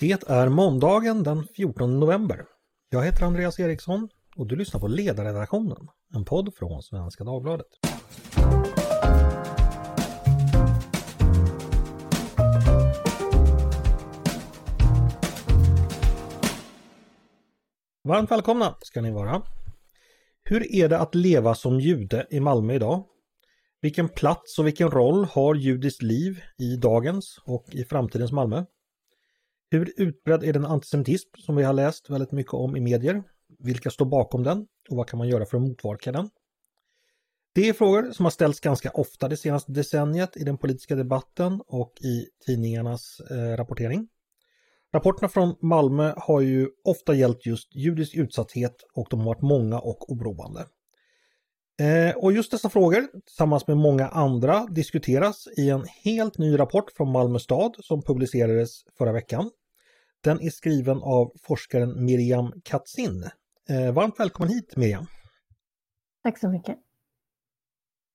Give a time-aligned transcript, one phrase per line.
[0.00, 2.44] Det är måndagen den 14 november.
[2.90, 7.66] Jag heter Andreas Eriksson och du lyssnar på Ledarredaktionen, en podd från Svenska Dagbladet.
[18.04, 19.42] Varmt välkomna ska ni vara.
[20.44, 23.04] Hur är det att leva som jude i Malmö idag?
[23.80, 28.64] Vilken plats och vilken roll har judiskt liv i dagens och i framtidens Malmö?
[29.70, 33.22] Hur utbredd är den antisemitism som vi har läst väldigt mycket om i medier?
[33.58, 36.30] Vilka står bakom den och vad kan man göra för att motverka den?
[37.54, 41.60] Det är frågor som har ställts ganska ofta det senaste decenniet i den politiska debatten
[41.66, 44.08] och i tidningarnas eh, rapportering.
[44.92, 49.78] Rapporterna från Malmö har ju ofta gällt just judisk utsatthet och de har varit många
[49.78, 50.66] och oroande.
[51.80, 56.92] Eh, och just dessa frågor tillsammans med många andra diskuteras i en helt ny rapport
[56.96, 59.50] från Malmö stad som publicerades förra veckan.
[60.24, 63.30] Den är skriven av forskaren Miriam Katzin.
[63.68, 65.06] Eh, varmt välkommen hit Miriam!
[66.22, 66.76] Tack så mycket!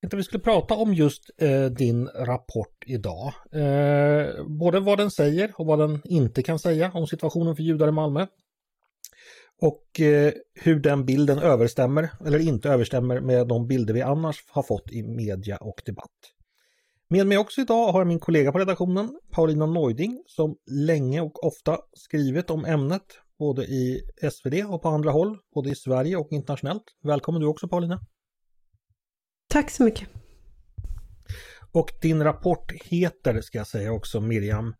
[0.00, 3.32] tänkte vi skulle prata om just eh, din rapport idag.
[3.52, 7.88] Eh, både vad den säger och vad den inte kan säga om situationen för judar
[7.88, 8.26] i Malmö.
[9.62, 14.62] Och eh, hur den bilden överstämmer eller inte överstämmer med de bilder vi annars har
[14.62, 16.35] fått i media och debatt.
[17.08, 21.44] Med mig också idag har jag min kollega på redaktionen, Paulina Neuding, som länge och
[21.44, 23.02] ofta skrivit om ämnet,
[23.38, 24.00] både i
[24.32, 26.82] SvD och på andra håll, både i Sverige och internationellt.
[27.02, 28.00] Välkommen du också Paulina!
[29.48, 30.08] Tack så mycket!
[31.72, 34.74] Och din rapport heter, ska jag säga också, Miriam,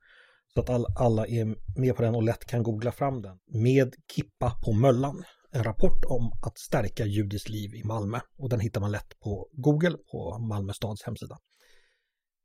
[0.54, 3.38] så att all, alla är med på den och lätt kan googla fram den.
[3.46, 5.24] Med Kippa på Möllan.
[5.50, 8.20] En rapport om att stärka judiskt liv i Malmö.
[8.38, 11.38] Och den hittar man lätt på Google på Malmö stads hemsida.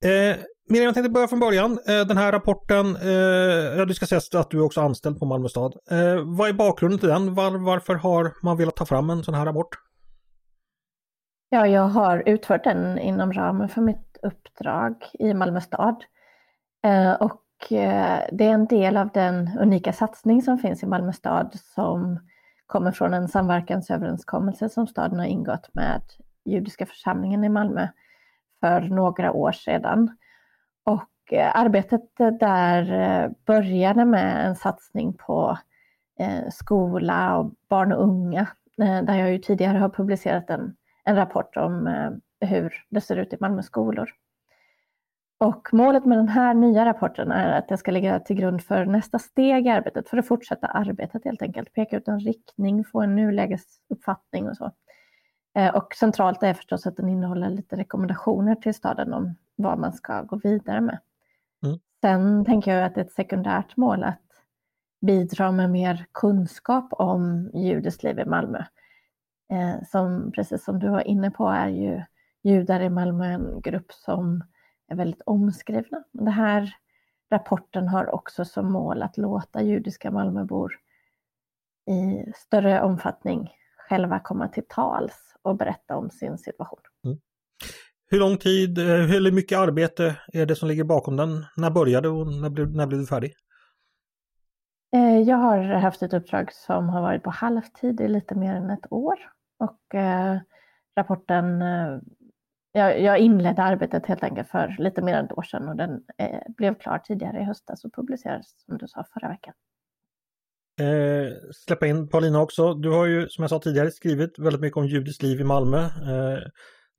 [0.05, 0.37] Eh,
[0.69, 1.71] Miriam, jag tänkte börja från början.
[1.71, 5.25] Eh, den här rapporten, eh, ja du ska säga att du är också anställd på
[5.25, 5.75] Malmö stad.
[5.91, 7.35] Eh, vad är bakgrunden till den?
[7.35, 9.69] Var, varför har man velat ta fram en sån här rapport?
[11.49, 16.03] Ja, jag har utfört den inom ramen för mitt uppdrag i Malmö stad.
[16.83, 21.13] Eh, och eh, det är en del av den unika satsning som finns i Malmö
[21.13, 22.19] stad som
[22.65, 26.01] kommer från en samverkansöverenskommelse som staden har ingått med
[26.45, 27.87] judiska församlingen i Malmö
[28.61, 30.17] för några år sedan.
[30.83, 35.57] Och eh, arbetet där eh, började med en satsning på
[36.19, 41.57] eh, skola och barn och unga, där jag ju tidigare har publicerat en en rapport
[41.57, 41.89] om
[42.41, 44.09] hur det ser ut i Malmö skolor.
[45.41, 48.85] Och målet med den här nya rapporten är att det ska ligga till grund för
[48.85, 51.73] nästa steg i arbetet, för att fortsätta arbetet helt enkelt.
[51.73, 54.71] Peka ut en riktning, få en nulägesuppfattning och så.
[55.53, 59.93] Eh, och centralt är förstås att den innehåller lite rekommendationer till staden om vad man
[59.93, 60.99] ska gå vidare med.
[61.63, 61.79] Mm.
[62.01, 64.21] Sen tänker jag att det är ett sekundärt mål att
[65.01, 68.63] bidra med mer kunskap om judiskt liv i Malmö
[69.51, 72.01] eh, som precis som du var inne på är ju
[72.43, 74.43] judar i Malmö en grupp som
[74.87, 76.03] är väldigt omskrivna.
[76.11, 76.75] Den här
[77.31, 80.73] rapporten har också som mål att låta judiska Malmöbor
[81.85, 86.79] i större omfattning själva komma till tals och berätta om sin situation.
[87.05, 87.17] Mm.
[88.07, 91.45] Hur lång tid, eh, hur mycket arbete är det som ligger bakom den?
[91.57, 93.33] När började och när blev, när blev du färdig?
[94.95, 98.69] Eh, jag har haft ett uppdrag som har varit på halvtid i lite mer än
[98.69, 99.15] ett år
[99.59, 100.39] och eh,
[100.97, 101.99] rapporten, eh,
[102.71, 106.03] jag, jag, inledde arbetet helt enkelt för lite mer än ett år sedan och den
[106.17, 109.53] eh, blev klar tidigare i höstas och publicerades som du sa förra veckan.
[110.79, 111.33] Eh,
[111.65, 112.73] släppa in Paulina också.
[112.73, 115.79] Du har ju som jag sa tidigare skrivit väldigt mycket om judiskt liv i Malmö.
[115.83, 116.39] Eh,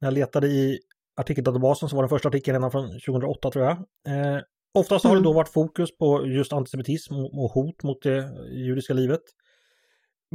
[0.00, 0.78] när jag letade i
[1.20, 3.76] artikeldatabasen så var den första artikeln redan från 2008 tror jag.
[4.06, 4.40] Eh,
[4.74, 5.36] oftast har det då mm.
[5.36, 9.20] varit fokus på just antisemitism och hot mot det judiska livet.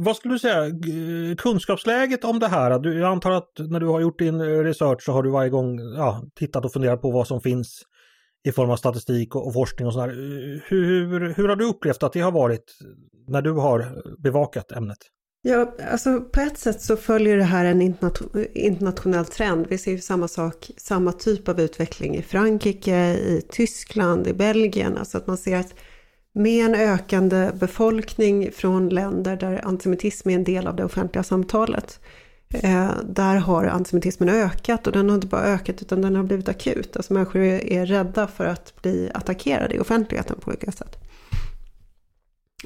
[0.00, 0.64] Vad skulle du säga,
[1.38, 2.78] kunskapsläget om det här?
[2.78, 5.78] Du, jag antar att när du har gjort din research så har du varje gång
[5.78, 7.82] ja, tittat och funderat på vad som finns
[8.44, 10.08] i form av statistik och, och forskning och sådär.
[10.68, 12.78] Hur, hur, hur har du upplevt att det har varit
[13.28, 14.98] när du har bevakat ämnet?
[15.42, 17.82] Ja, alltså på ett sätt så följer det här en
[18.54, 19.66] internationell trend.
[19.68, 24.98] Vi ser ju samma sak, samma typ av utveckling i Frankrike, i Tyskland, i Belgien.
[24.98, 25.74] Alltså att man ser att
[26.34, 32.00] med en ökande befolkning från länder där antisemitism är en del av det offentliga samtalet.
[32.54, 36.48] Eh, där har antisemitismen ökat och den har inte bara ökat utan den har blivit
[36.48, 36.96] akut.
[36.96, 40.96] Alltså människor är rädda för att bli attackerade i offentligheten på olika sätt.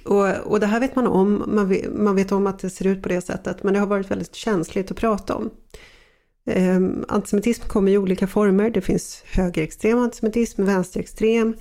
[0.04, 2.86] Och, och det här vet man om, man vet, man vet, om att det ser
[2.86, 5.50] ut på det sättet, men det har varit väldigt känsligt att prata om.
[6.46, 11.54] Eh, antisemitism kommer i olika former, det finns högerextrem antisemitism, vänsterextrem,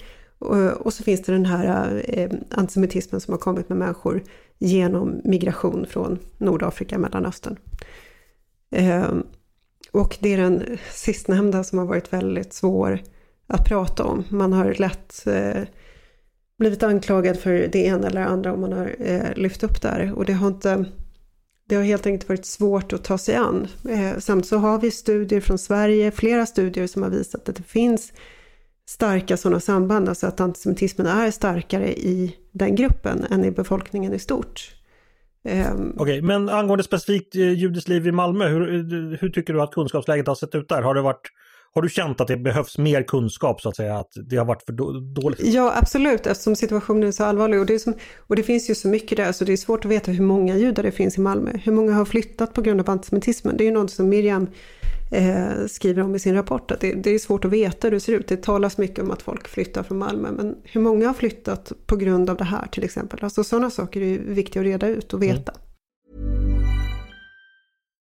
[0.79, 4.23] Och så finns det den här ehm, antisemitismen som har kommit med människor
[4.59, 7.57] genom migration från Nordafrika, Mellanöstern.
[8.71, 9.23] Ehm,
[9.91, 12.99] och det är den sistnämnda som har varit väldigt svår
[13.47, 14.23] att prata om.
[14.29, 15.61] Man har lätt eh,
[16.57, 20.13] blivit anklagad för det ena eller andra om man har eh, lyft upp där.
[20.15, 20.85] Och det har inte
[21.65, 23.67] det har helt enkelt varit svårt att ta sig an.
[23.89, 27.55] Ehm, Samtidigt samt så har vi studier från Sverige, flera studier som har visat att
[27.55, 28.13] det finns
[28.85, 34.19] starka sådana samband, alltså att antisemitismen är starkare i den gruppen än i befolkningen i
[34.19, 34.75] stort.
[35.43, 39.53] Um, Okej, okay, men angående specifikt eh, judiskt liv i Malmö, hur, eh, hur tycker
[39.53, 40.81] du att kunskapsläget har sett ut där?
[40.81, 41.31] Har det varit
[41.73, 44.63] har du känt att det behövs mer kunskap så att säga, att det har varit
[44.63, 44.73] för
[45.13, 45.39] dåligt?
[45.43, 47.59] Ja, absolut, eftersom situationen är så allvarlig.
[47.59, 49.91] Och det, som, och det finns ju så mycket där, så det är svårt att
[49.91, 51.51] veta hur många judar det finns i Malmö.
[51.63, 53.57] Hur många har flyttat på grund av antisemitismen?
[53.57, 54.47] Det är ju något som Miriam
[55.11, 57.99] eh, skriver om i sin rapport, att det, det, är svårt att veta hur det
[57.99, 58.27] ser ut.
[58.27, 61.95] Det talas mycket om att folk flyttar från Malmö, men hur många har flyttat på
[61.95, 63.19] grund av det här till exempel?
[63.23, 65.51] Alltså sådana saker är ju viktiga att reda ut och veta.
[65.51, 66.50] Mm.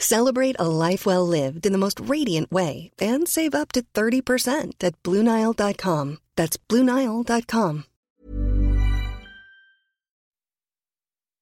[0.00, 4.84] Celebrate a life well lived in the most radiant way and save up to 30%
[4.84, 6.16] at BlueNile.com.
[6.36, 7.82] That's BlueNile.com.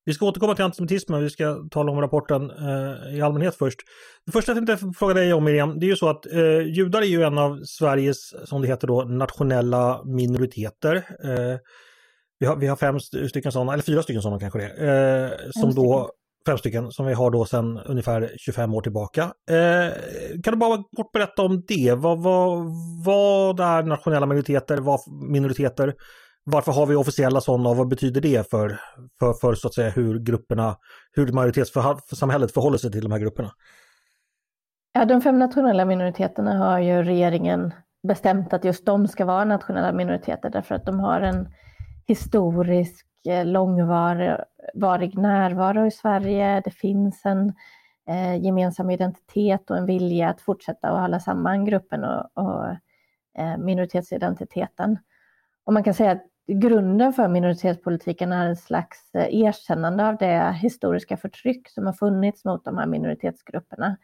[0.05, 3.79] Vi ska återkomma till antisemitismen, vi ska tala om rapporten eh, i allmänhet först.
[4.27, 7.03] Det första jag tänkte fråga dig om Miriam, det är ju så att eh, judar
[7.03, 10.97] är ju en av Sveriges, som det heter då, nationella minoriteter.
[10.97, 11.59] Eh,
[12.39, 15.51] vi, har, vi har fem stycken sådana, eller fyra stycken sådana kanske det är, eh,
[15.51, 16.11] som då
[16.47, 19.23] fem stycken som vi har då sedan ungefär 25 år tillbaka.
[19.23, 19.93] Eh,
[20.43, 21.95] kan du bara kort berätta om det?
[21.97, 22.67] Vad, vad,
[23.05, 24.79] vad är nationella minoriteter?
[24.79, 25.01] Vad
[25.31, 25.95] minoriteter?
[26.45, 28.81] Varför har vi officiella sådana och vad betyder det för,
[29.19, 30.77] för, för så att säga hur grupperna,
[31.13, 33.51] hur majoritetssamhället förhåller sig till de här grupperna?
[34.93, 37.75] Ja, de fem nationella minoriteterna har ju regeringen
[38.09, 41.49] bestämt att just de ska vara nationella minoriteter därför att de har en
[42.09, 46.63] historisk Eh, långvarig närvaro i Sverige.
[46.65, 47.53] Det finns en
[48.09, 52.67] eh, gemensam identitet och en vilja att fortsätta att hålla samman gruppen och, och
[53.39, 54.99] eh, minoritetsidentiteten.
[55.65, 60.53] Och man kan säga att grunden för minoritetspolitiken är en slags eh, erkännande av det
[60.53, 63.97] historiska förtryck som har funnits mot de här minoritetsgrupperna.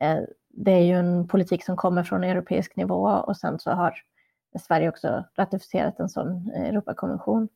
[0.00, 0.18] Eh,
[0.48, 3.94] det är ju en politik som kommer från europeisk nivå och sen så har
[4.60, 7.48] Sverige också ratificerat en sån eh, Europakonvention.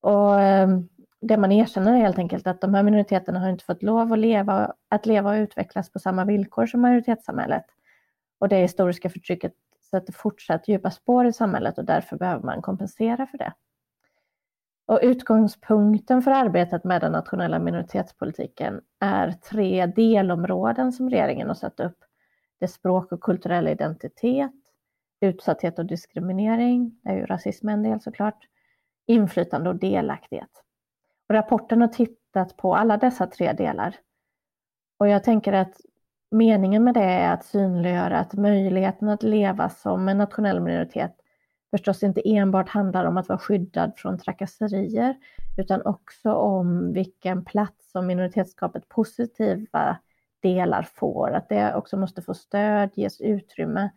[0.00, 0.88] Och ehm,
[1.20, 4.18] det man erkänner är helt enkelt att de här minoriteterna har inte fått lov att
[4.18, 7.64] leva, att leva och utvecklas på samma villkor som majoritetssamhället.
[8.38, 9.52] Och det historiska förtrycket
[9.90, 13.52] sätter fortsatt djupa spår i samhället och därför behöver man kompensera för det.
[14.86, 21.80] Och utgångspunkten för arbetet med den nationella minoritetspolitiken är tre delområden som regeringen har satt
[21.80, 21.98] upp.
[22.58, 24.52] Det är språk och kulturell identitet,
[25.20, 28.46] utsatthet och diskriminering, det är ju rasism en del såklart,
[29.06, 30.50] inflytande och delaktighet.
[31.28, 33.96] Och rapporten har tittat på alla dessa tre delar.
[34.98, 35.80] Och jag tänker att
[36.30, 41.16] Meningen med det är att synliggöra att möjligheten att leva som en nationell minoritet
[41.70, 45.16] förstås inte enbart handlar om att vara skyddad från trakasserier
[45.58, 49.98] utan också om vilken plats som minoritetsskapet positiva
[50.42, 53.90] delar får, att det också måste få stöd, ges utrymme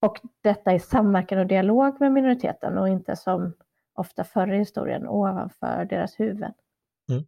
[0.00, 3.52] och detta i samverkan och dialog med minoriteten och inte som
[3.96, 6.52] ofta förr i historien ovanför deras huvuden.
[7.10, 7.24] Mm.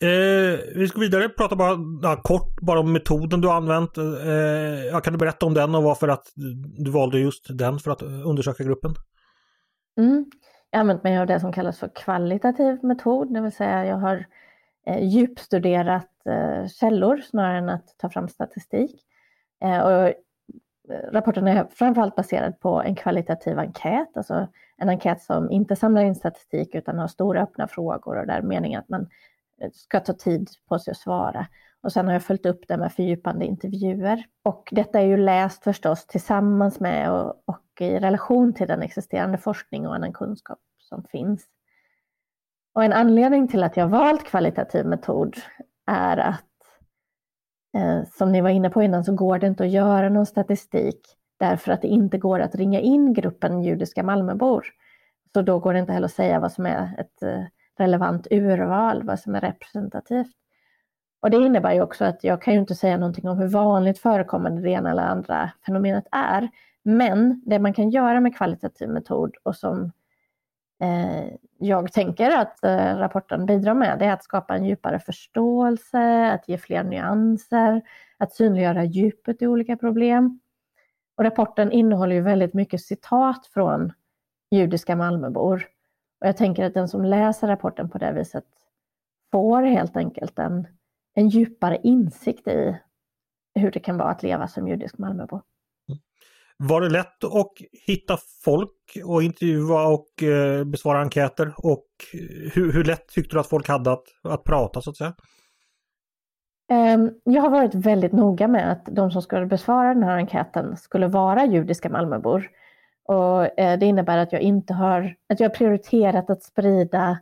[0.00, 3.98] Eh, vi ska vidare prata bara ja, kort bara om metoden du har använt.
[3.98, 6.32] Eh, kan du berätta om den och varför att
[6.78, 8.94] du valde just den för att undersöka gruppen?
[9.98, 10.30] Mm.
[10.70, 13.96] Jag har använt mig av det som kallas för kvalitativ metod, det vill säga jag
[13.96, 14.26] har
[14.86, 19.02] eh, djupstuderat eh, källor snarare än att ta fram statistik.
[19.64, 20.12] Eh, och
[20.90, 26.04] Eh, rapporten är framförallt baserad på en kvalitativ enkät, alltså en enkät som inte samlar
[26.04, 29.08] in statistik utan har stora öppna frågor och där meningen att man
[29.60, 31.46] eh, ska ta tid på sig att svara.
[31.80, 34.24] Och sen har jag följt upp det med fördjupande intervjuer.
[34.42, 39.38] Och detta är ju läst förstås tillsammans med och, och i relation till den existerande
[39.38, 41.46] forskning och annan kunskap som finns.
[42.74, 45.36] Och en anledning till att jag valt kvalitativ metod
[45.86, 46.45] är att
[47.76, 51.00] Eh, som ni var inne på innan så går det inte att göra någon statistik
[51.38, 54.66] därför att det inte går att ringa in gruppen judiska Malmöbor.
[55.32, 57.44] Så då går det inte heller att säga vad som är ett eh,
[57.78, 60.36] relevant urval, vad som är representativt.
[61.20, 63.98] Och det innebär ju också att jag kan ju inte säga någonting om hur vanligt
[63.98, 66.48] förekommande det ena eller andra fenomenet är.
[66.82, 69.92] Men det man kan göra med kvalitativ metod och som
[70.80, 76.32] Eh, jag tänker att eh, rapporten bidrar med, det är att skapa en djupare förståelse,
[76.32, 77.82] att ge fler nyanser,
[78.18, 80.40] att synliggöra djupet i olika problem.
[81.16, 83.92] Och rapporten innehåller ju väldigt mycket citat från
[84.50, 85.66] judiska Malmöbor.
[86.20, 88.44] Och jag tänker att den som läser rapporten på det viset
[89.32, 90.66] får helt enkelt en,
[91.14, 92.76] en djupare insikt i
[93.54, 95.40] hur det kan vara att leva som judisk Malmöbo.
[96.58, 97.52] Var det lätt att
[97.86, 101.54] hitta folk och intervjua och eh, besvara enkäter?
[101.56, 104.96] Och eh, hur, hur lätt tyckte du att folk hade att, att prata så att
[104.96, 105.14] säga?
[106.70, 110.76] Ehm, jag har varit väldigt noga med att de som skulle besvara den här enkäten
[110.76, 112.50] skulle vara judiska Malmöbor.
[113.04, 117.18] Och eh, det innebär att jag inte har, att jag har prioriterat att sprida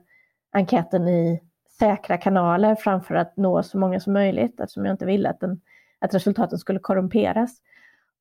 [0.52, 1.40] enkäten i
[1.78, 5.60] säkra kanaler framför att nå så många som möjligt eftersom jag inte ville att, den,
[5.98, 7.60] att resultaten skulle korrumperas.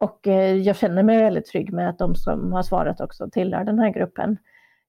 [0.03, 3.63] Och eh, jag känner mig väldigt trygg med att de som har svarat också tillhör
[3.63, 4.38] den här gruppen.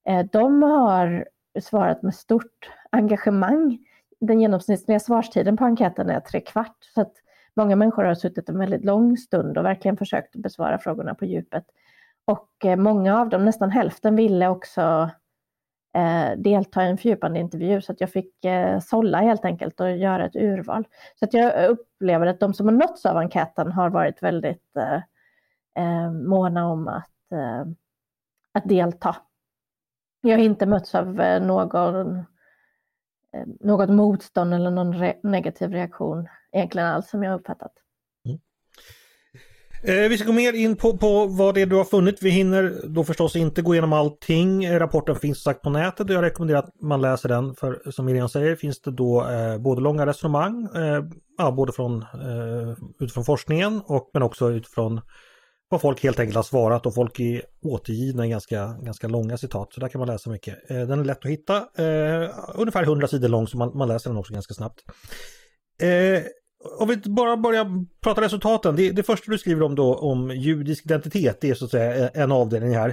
[0.09, 1.29] Eh, de har
[1.61, 3.79] svarat med stort engagemang.
[4.21, 6.77] Den genomsnittliga svarstiden på enkäten är tre kvart.
[6.95, 7.13] Så att
[7.57, 11.65] många människor har suttit en väldigt lång stund och verkligen försökt besvara frågorna på djupet.
[12.25, 15.11] Och eh, många av dem, nästan hälften, ville också
[15.95, 19.97] eh, delta i en fördjupande intervju så att jag fick eh, sålla helt enkelt och
[19.97, 20.85] göra ett urval.
[21.19, 25.01] Så att jag upplever att de som har nåtts av enkäten har varit väldigt eh,
[25.85, 27.65] eh, måna om att, eh,
[28.53, 29.17] att delta.
[30.21, 32.17] Jag har inte mötts av eh, någon,
[33.33, 37.73] eh, något motstånd eller någon re negativ reaktion egentligen alls som jag uppfattat.
[39.87, 42.23] Eh, vi ska gå mer in på, på vad det är du har funnit.
[42.23, 44.65] Vi hinner då förstås inte gå igenom allting.
[44.65, 47.55] Eh, rapporten finns sagt på nätet och jag rekommenderar att man läser den.
[47.55, 51.05] För som Miriam säger finns det då eh, både långa resonemang, eh,
[51.39, 55.01] ja, både från, eh, utifrån forskningen och men också utifrån
[55.69, 59.73] vad folk helt enkelt har svarat och folk är återgivna i ganska, ganska långa citat.
[59.73, 60.71] Så där kan man läsa mycket.
[60.71, 64.11] Eh, den är lätt att hitta, eh, ungefär 100 sidor lång så man, man läser
[64.11, 64.81] den också ganska snabbt.
[65.83, 66.23] Eh,
[66.79, 68.77] om vi bara börjar prata resultaten.
[68.77, 72.05] Det, det första du skriver om då om judisk identitet, det är så att säga
[72.05, 72.89] eh, en avdelning här.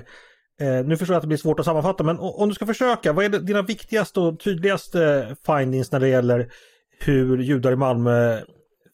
[0.62, 3.13] Eh, nu förstår jag att det blir svårt att sammanfatta, men om du ska försöka,
[3.13, 6.51] vad är det, dina viktigaste och tydligaste findings när det gäller
[7.00, 8.40] hur judar i Malmö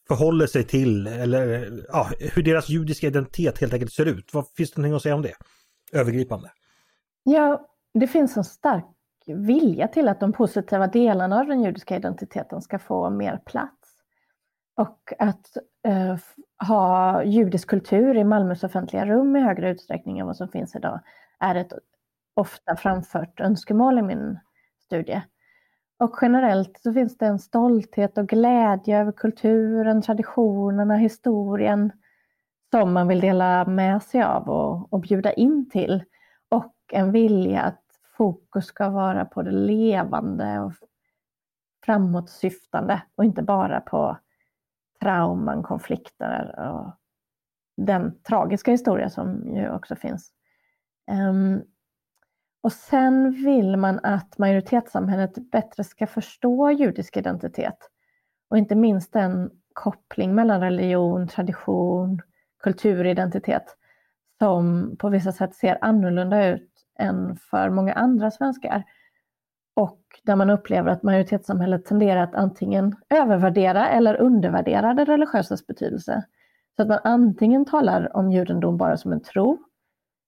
[0.08, 4.34] förhåller sig till, eller ja, hur deras judiska identitet helt enkelt ser ut?
[4.34, 5.34] Vad Finns det någonting att säga om det?
[5.92, 6.50] Övergripande.
[7.22, 8.84] Ja, det finns en stark
[9.26, 13.77] vilja till att de positiva delarna av den judiska identiteten ska få mer plats.
[14.78, 16.16] Och att eh,
[16.68, 21.00] ha judisk kultur i Malmös offentliga rum i högre utsträckning än vad som finns idag
[21.38, 21.72] är ett
[22.34, 24.38] ofta framfört önskemål i min
[24.84, 25.22] studie.
[25.98, 31.92] Och generellt så finns det en stolthet och glädje över kulturen, traditionerna, historien
[32.70, 36.04] som man vill dela med sig av och, och bjuda in till.
[36.48, 37.84] Och en vilja att
[38.16, 40.72] fokus ska vara på det levande och
[41.84, 44.16] framåtsyftande och inte bara på
[45.02, 46.94] trauman, konflikter och
[47.76, 50.32] den tragiska historia som ju också finns.
[51.10, 51.62] Um,
[52.60, 57.78] och sen vill man att majoritetssamhället bättre ska förstå judisk identitet
[58.50, 62.20] och inte minst den koppling mellan religion, tradition,
[62.62, 63.76] kulturidentitet
[64.38, 68.84] som på vissa sätt ser annorlunda ut än för många andra svenskar
[69.78, 76.24] och där man upplever att majoritetssamhället tenderar att antingen övervärdera eller undervärdera det religiösas betydelse.
[76.76, 79.58] Så att man antingen talar om judendom bara som en tro,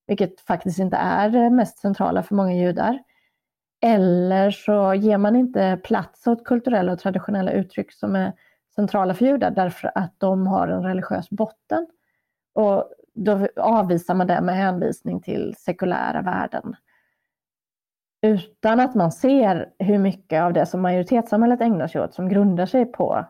[0.07, 2.99] vilket faktiskt inte är det mest centrala för många judar.
[3.83, 8.33] Eller så ger man inte plats åt kulturella och traditionella uttryck som är
[8.75, 11.87] centrala för judar därför att de har en religiös botten.
[12.54, 16.76] Och då avvisar man det med hänvisning till sekulära värden
[18.22, 22.66] utan att man ser hur mycket av det som majoritetssamhället ägnar sig åt som grundar
[22.66, 23.24] sig på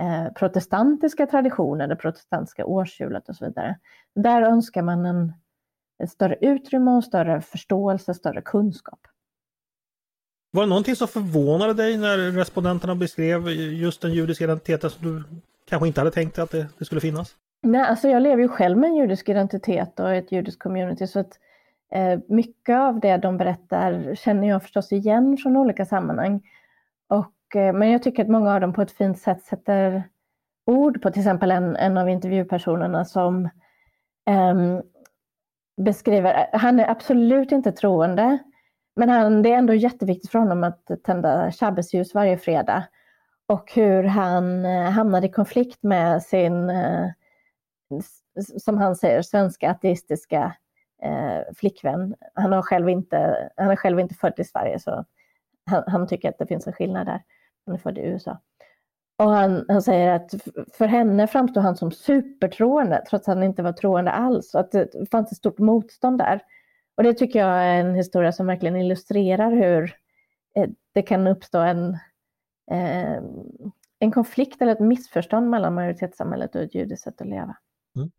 [0.00, 3.78] eh, protestantiska traditioner, det protestantiska årshjulet och så vidare.
[4.14, 5.32] Där önskar man en,
[6.02, 9.00] ett större utrymme och större förståelse, större kunskap.
[10.52, 15.24] Var det någonting som förvånade dig när respondenterna beskrev just den judiska identiteten som du
[15.66, 17.36] kanske inte hade tänkt att det, det skulle finnas?
[17.62, 21.20] Nej, alltså jag lever ju själv med en judisk identitet och ett judiskt community så
[21.20, 21.38] att
[21.94, 26.42] Eh, mycket av det de berättar känner jag förstås igen från olika sammanhang.
[27.08, 30.02] Och, eh, men jag tycker att många av dem på ett fint sätt sätter
[30.66, 33.48] ord på till exempel en, en av intervjupersonerna som
[34.30, 34.82] um,
[35.84, 38.38] beskriver, han är absolut inte troende,
[38.96, 42.84] men han, det är ändå jätteviktigt för honom att tända shabbesljus varje fredag.
[43.48, 46.72] och hur han eh, hamnade i konflikt med sin,
[48.58, 50.56] som han säger, svenska ateistiska
[51.02, 52.14] eh, flickvän.
[52.34, 55.04] Han, har själv inte, han är själv inte född i Sverige så
[55.66, 57.22] han, han, tycker att det finns en skillnad där.
[57.66, 58.40] Han är född i USA.
[59.18, 60.34] Och han, han säger att
[60.72, 64.54] för henne framstår han som supertroende trots att han inte var troende alls.
[64.54, 66.40] Och att det fanns ett stort motstånd där.
[66.96, 69.94] Och det tycker jag är en historia som verkligen illustrerar hur
[70.56, 71.98] eh, det kan uppstå en,
[72.70, 73.22] eh,
[73.98, 77.56] en konflikt eller ett missförstånd mellan majoritetssamhället och ett judiskt sätt att leva.
[77.96, 78.10] Mm.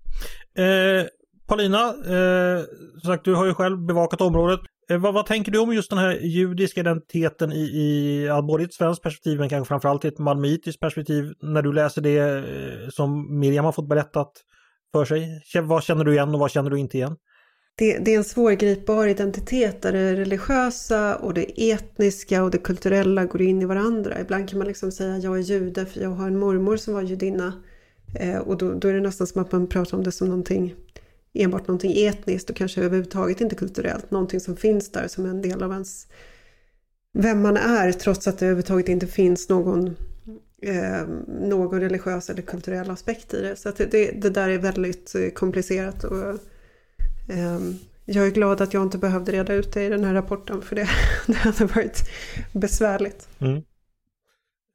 [0.57, 1.07] Eh,
[1.51, 2.63] Paulina, eh,
[3.05, 4.59] sagt, du har ju själv bevakat området.
[4.89, 8.63] Eh, vad, vad, tänker du om just den här judiska identiteten i, i ja, både
[8.63, 12.19] i ett svenskt perspektiv men kanske framförallt i ett malmöitiskt perspektiv när du läser det
[12.19, 14.31] eh, som Miriam har fått berättat
[14.91, 15.41] för sig?
[15.63, 17.15] Vad känner du igen och vad känner du inte igen?
[17.77, 23.25] Det, det, är en svårgripbar identitet där det religiösa och det etniska och det kulturella
[23.25, 24.21] går in i varandra.
[24.21, 27.01] Ibland kan man liksom säga jag är jude för jag har en mormor som var
[27.01, 27.53] judinna.
[28.19, 30.75] Eh, och då, då, är det nästan som att man pratar om det som någonting
[31.33, 34.11] enbart någonting etniskt och kanske överhuvudtaget inte kulturellt.
[34.11, 36.07] Någonting som finns där som en del av ens
[37.13, 39.95] vem man är trots att det överhuvudtaget inte finns någon,
[40.61, 43.55] eh, någon religiös eller kulturell aspekt i det.
[43.55, 46.29] Så det, det, där är väldigt eh, komplicerat och
[47.29, 47.59] eh,
[48.05, 50.75] jag är glad att jag inte behövde reda ut det i den här rapporten för
[50.75, 50.89] det,
[51.27, 52.09] det hade varit
[52.53, 53.27] besvärligt.
[53.39, 53.63] Mm.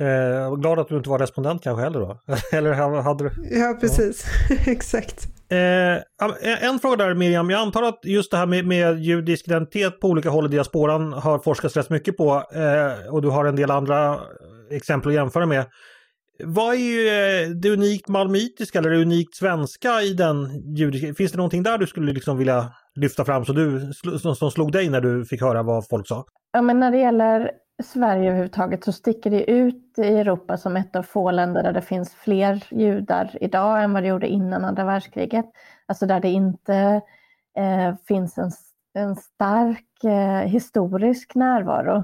[0.01, 2.21] Eh, glad att du inte var respondent kanske heller då?
[2.53, 2.73] Eller
[3.03, 3.59] hade du?
[3.59, 4.25] Ja, precis.
[4.51, 4.57] Ja.
[4.67, 5.36] Exakt.
[5.49, 9.49] Eh, eh, en fråga där Miriam, jag antar att just det här med, med judisk
[9.49, 13.45] identitet på olika håll i diasporan har forskats rätt mycket på eh, och du har
[13.45, 14.21] en del andra
[14.71, 15.67] exempel att jämföra med.
[16.45, 21.15] Vad är ju eh, det unikt malmöitiska eller det unikt svenska i den judiska?
[21.15, 23.93] Finns det någonting där du skulle liksom vilja lyfta fram som, du,
[24.35, 26.25] som slog dig när du fick höra vad folk sa?
[26.53, 27.50] Ja, men när det gäller
[27.83, 31.83] Sverige överhuvudtaget så sticker det ut i Europa som ett av få länder där det
[31.83, 35.47] finns fler judar idag än vad det gjorde innan andra världskriget.
[35.87, 37.00] Alltså där det inte
[37.56, 38.50] eh, finns en,
[38.95, 41.97] en stark eh, historisk närvaro.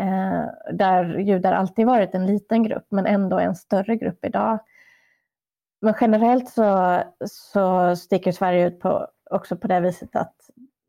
[0.00, 4.58] Eh, där judar alltid varit en liten grupp men ändå en större grupp idag.
[5.80, 10.34] Men generellt så, så sticker Sverige ut på, också på det viset att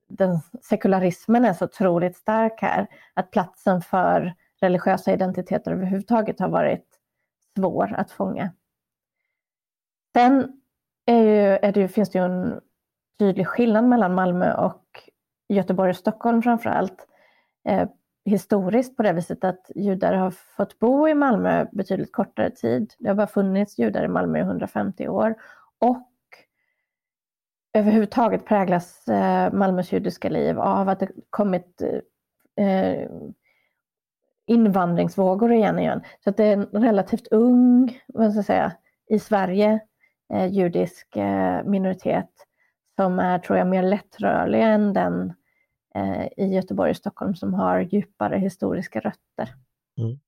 [0.07, 6.85] den sekularismen är så otroligt stark här, att platsen för religiösa identiteter överhuvudtaget har varit
[7.55, 8.51] svår att fånga.
[10.15, 10.61] Sen
[11.05, 12.61] är ju, är det, finns det ju en
[13.19, 14.83] tydlig skillnad mellan Malmö och
[15.49, 17.07] Göteborg och Stockholm framför allt.
[17.67, 17.89] Eh,
[18.25, 22.93] historiskt på det viset att judar har fått bo i Malmö betydligt kortare tid.
[22.99, 25.35] Det har bara funnits judar i Malmö i 150 år
[25.79, 26.06] och
[27.73, 33.09] överhuvudtaget präglas eh, Malmös judiska liv av att det kommit eh, eh,
[34.47, 36.01] invandringsvågor igen igen.
[36.23, 38.71] Så att det är en relativt ung, vad ska jag säga,
[39.09, 39.79] i Sverige
[40.33, 42.29] eh, judisk eh, minoritet
[42.95, 45.33] som är, tror jag, mer lättrörlig än den
[45.95, 49.53] eh, i Göteborg och Stockholm som har djupare historiska rötter.
[49.97, 50.19] Mm.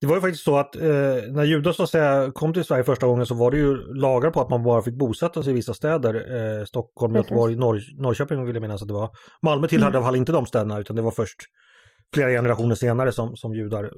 [0.00, 0.82] Det var ju faktiskt så att eh,
[1.28, 4.30] när judar så att säga kom till Sverige första gången så var det ju lagar
[4.30, 6.14] på att man bara fick bosätta sig i vissa städer.
[6.14, 9.10] Eh, Stockholm, Göteborg, Norr, Norrköping vill jag minnas att det var.
[9.42, 10.14] Malmö tillhörde mm.
[10.14, 11.40] inte de städerna utan det var först
[12.14, 13.90] flera generationer senare som, som judar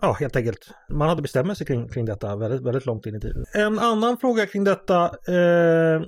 [0.00, 0.70] Ja, helt enkelt.
[0.90, 3.44] Man hade bestämt sig kring, kring detta väldigt, väldigt långt in i tiden.
[3.54, 5.04] En annan fråga kring detta.
[5.04, 6.02] Eh,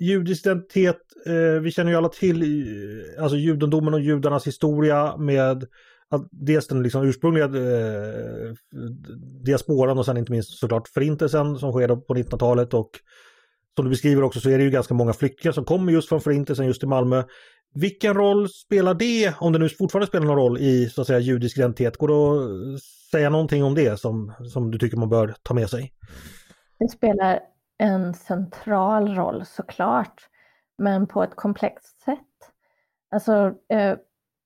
[0.00, 0.98] judisk identitet.
[1.26, 5.64] Eh, vi känner ju alla till eh, alltså judendomen och judarnas historia med
[6.10, 8.52] att dels den liksom ursprungliga eh,
[9.44, 12.90] diasporan och sen inte minst såklart förintelsen som sker på 1900-talet och
[13.76, 16.20] som du beskriver också så är det ju ganska många flyktingar som kommer just från
[16.20, 17.22] förintelsen just i Malmö.
[17.74, 21.18] Vilken roll spelar det, om det nu fortfarande spelar någon roll i så att säga
[21.18, 21.96] judisk identitet?
[21.96, 25.70] Går det att säga någonting om det som, som du tycker man bör ta med
[25.70, 25.92] sig?
[26.78, 27.40] Det spelar
[27.78, 30.28] en central roll såklart,
[30.78, 32.18] men på ett komplext sätt.
[33.10, 33.96] Alltså, eh,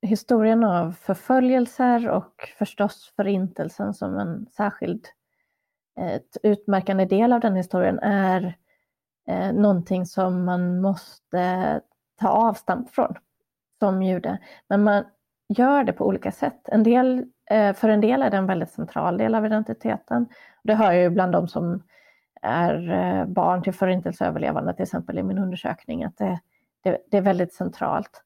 [0.03, 5.07] historien av förföljelser och förstås förintelsen som en särskild
[5.99, 8.57] eh, ett utmärkande del av den historien är
[9.29, 11.81] eh, någonting som man måste
[12.21, 13.15] ta avstamp från
[13.79, 14.39] som jude.
[14.69, 15.05] Men man
[15.49, 16.69] gör det på olika sätt.
[16.69, 20.27] En del, eh, för en del är det en väldigt central del av identiteten.
[20.63, 21.83] Det hör jag ju bland de som
[22.43, 26.41] är eh, barn till förintelseöverlevande till exempel i min undersökning att det,
[26.83, 28.23] det, det är väldigt centralt.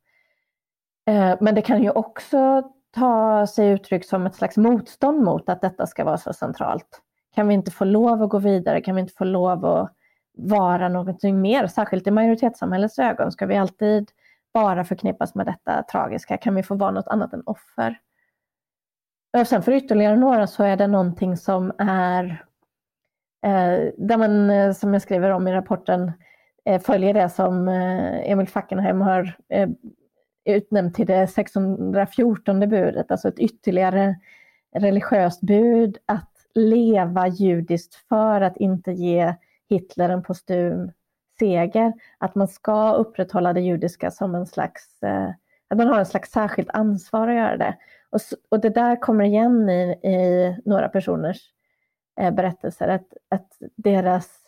[1.07, 5.61] Eh, men det kan ju också ta sig uttryck som ett slags motstånd mot att
[5.61, 7.03] detta ska vara så centralt.
[7.35, 8.81] Kan vi inte få lov att gå vidare?
[8.81, 9.92] Kan vi inte få lov att
[10.38, 11.66] vara någonting mer?
[11.66, 14.11] Särskilt i majoritetssamhällets ögon ska vi alltid
[14.55, 16.37] bara förknippas med detta tragiska.
[16.37, 17.99] Kan vi få vara något annat än offer?
[19.40, 22.45] Och sen för ytterligare några så är det någonting som är
[23.47, 26.12] eh, där man, eh, som jag skriver om i rapporten,
[26.64, 29.69] eh, följer det som eh, Emil Fackenheim har eh,
[30.47, 34.17] utnämnd utnämnt till det 614 budet, alltså ett ytterligare
[34.77, 39.35] religiöst bud att leva judiskt för att inte ge
[39.69, 40.91] Hitler en postum
[41.39, 41.93] seger.
[42.19, 45.29] Att man ska upprätthålla det judiska som en slags, eh,
[45.69, 47.77] att man har en slags särskilt ansvar att göra det.
[48.11, 51.39] Och, och det där kommer igen i, i några personers
[52.21, 54.47] eh, berättelser, att, att deras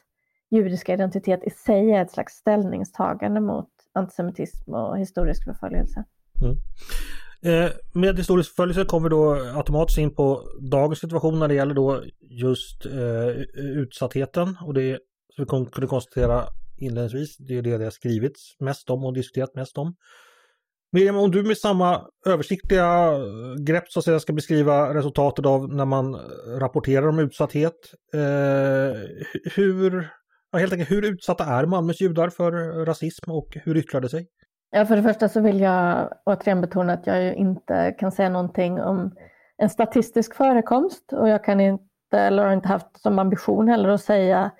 [0.50, 6.04] judiska identitet i sig är ett slags ställningstagande mot antisemitism och historisk förföljelse.
[6.42, 6.56] Mm.
[7.42, 11.74] Eh, med historisk förföljelse kommer vi då automatiskt in på dagens situation när det gäller
[11.74, 14.98] då just eh, utsattheten och det
[15.34, 16.44] som vi kunde konstatera
[16.76, 19.94] inledningsvis, det är det det har skrivits mest om och diskuterat mest om.
[20.92, 23.12] Miriam, om du med samma översiktliga
[23.58, 26.14] grepp så att säga ska beskriva resultatet av när man
[26.60, 27.74] rapporterar om utsatthet.
[28.14, 29.00] Eh,
[29.54, 30.08] hur,
[30.52, 32.52] helt enkelt, hur utsatta är Malmös judar för
[32.84, 34.28] rasism och hur yttrar det sig?
[34.70, 38.80] Ja, för det första så vill jag återigen betona att jag inte kan säga någonting
[38.80, 39.14] om
[39.56, 44.00] en statistisk förekomst och jag kan inte, eller har inte haft som ambition heller att
[44.00, 44.50] säga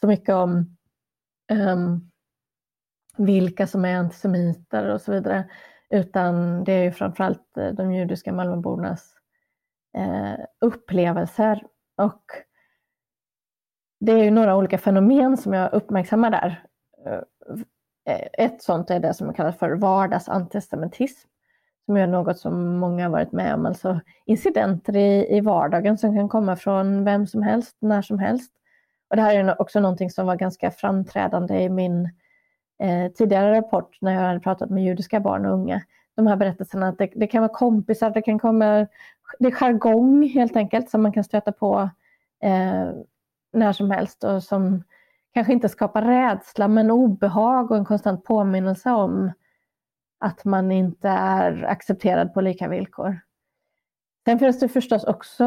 [0.00, 0.76] så mycket om
[1.52, 2.10] um,
[3.18, 5.50] vilka som är antisemiter och så vidare.
[5.90, 9.14] Utan det är ju framförallt eh, de judiska Malmöbornas
[9.98, 11.62] eh, upplevelser.
[11.96, 12.22] Och
[14.00, 16.64] det är ju några olika fenomen som jag uppmärksammar där.
[17.06, 17.20] Eh,
[18.14, 21.28] eh, ett sånt är det som kallas för vardagsantestamentism,
[21.86, 26.16] som är något som många har varit med om, alltså incidenter i, i vardagen som
[26.16, 28.52] kan komma från vem som helst, när som helst.
[29.10, 32.04] Och det här är också någonting som var ganska framträdande i min
[32.82, 35.82] eh, tidigare rapport när jag hade pratat med judiska barn och unga.
[36.14, 38.86] De här berättelserna att det, det kan vara kompisar, det kan komma,
[39.38, 41.90] det är jargong helt enkelt som man kan stöta på
[42.42, 42.88] eh,
[43.52, 44.84] när som helst och som
[45.34, 49.32] kanske inte skapar rädsla men obehag och en konstant påminnelse om
[50.20, 53.20] att man inte är accepterad på lika villkor.
[54.24, 55.44] Sen finns det förstås också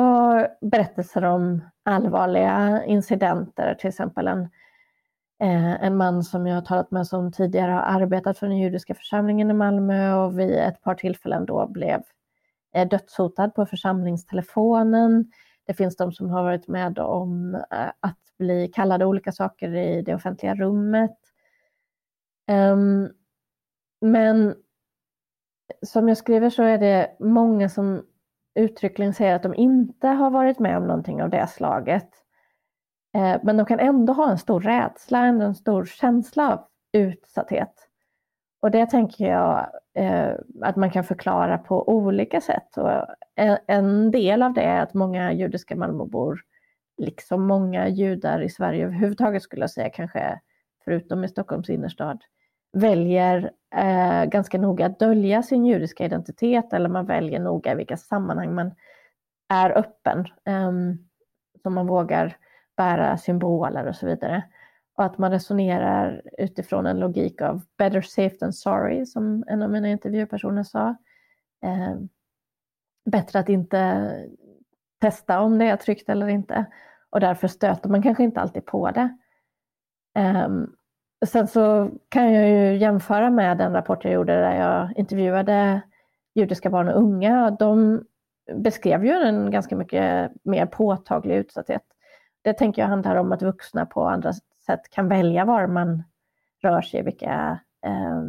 [0.62, 4.42] berättelser om allvarliga incidenter, till exempel en,
[5.42, 8.96] eh, en man som jag har talat med som tidigare har arbetat för den judiska
[8.96, 12.04] församlingen i Malmö och vid ett par tillfällen då blev
[12.76, 15.32] eh, dödshotad på församlingstelefonen.
[15.72, 20.02] Det finns de som har varit med om eh, att bli kallade olika saker i
[20.02, 21.18] det offentliga rummet.
[22.48, 23.10] Ehm,
[24.02, 24.56] men
[25.86, 28.06] som jag skriver så är det många som
[28.56, 32.10] uttryckligen säger att de inte har varit med om någonting av det slaget.
[33.16, 37.88] Eh, men de kan ändå ha en stor rädsla, en stor känsla av utsatthet.
[38.62, 42.78] Och det tänker jag eh, att man kan förklara på olika sätt.
[42.78, 43.06] Och
[43.68, 46.42] en del av det är att många judiska Malmöbor,
[46.98, 50.40] liksom många judar i Sverige överhuvudtaget skulle jag säga, kanske
[50.86, 52.24] förutom i Stockholms innerstad,
[52.74, 57.98] väljer eh, ganska noga att dölja sin judiska identitet eller man väljer noga i vilka
[57.98, 58.72] sammanhang man
[59.50, 60.20] är öppen.
[60.46, 60.72] Eh,
[61.64, 62.38] så man vågar
[62.78, 64.44] bära symboler och så vidare.
[64.96, 69.70] Och att man resonerar utifrån en logik av better safe than sorry, som en av
[69.70, 70.88] mina intervjupersoner sa.
[71.64, 71.96] Eh,
[73.12, 74.12] bättre att inte
[75.02, 76.66] testa om det är tryggt eller inte.
[77.10, 79.18] Och därför stöter man kanske inte alltid på det.
[80.16, 80.50] Eh,
[81.26, 85.82] Sen så kan jag ju jämföra med den rapport jag gjorde där jag intervjuade
[86.34, 87.52] judiska barn och unga.
[87.52, 88.04] De
[88.56, 91.82] beskrev ju en ganska mycket mer påtaglig utsatthet.
[92.42, 94.34] Det tänker jag handlar om att vuxna på andra
[94.66, 96.04] sätt kan välja var man
[96.62, 98.22] rör sig, vilka, eh,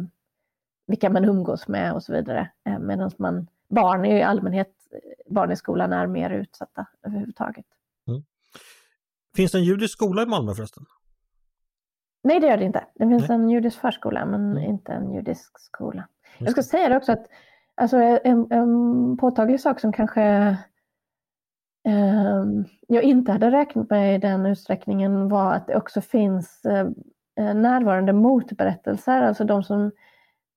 [0.87, 2.51] vilka man umgås med och så vidare.
[2.65, 4.73] Eh, Medan man, barn i allmänhet,
[5.25, 7.65] barn i skolan är mer utsatta överhuvudtaget.
[8.07, 8.23] Mm.
[9.35, 10.85] Finns det en judisk skola i Malmö förresten?
[12.23, 12.85] Nej, det gör det inte.
[12.95, 13.35] Det finns Nej.
[13.35, 14.63] en judisk förskola, men mm.
[14.63, 16.07] inte en judisk skola.
[16.37, 17.25] Jag ska säga det också att
[17.75, 20.57] alltså, en, en påtaglig sak som kanske
[21.85, 26.87] Ehm, jag inte hade räknat med i den utsträckningen var att det också finns eh,
[27.39, 29.91] eh närvarande motberättelser, alltså de som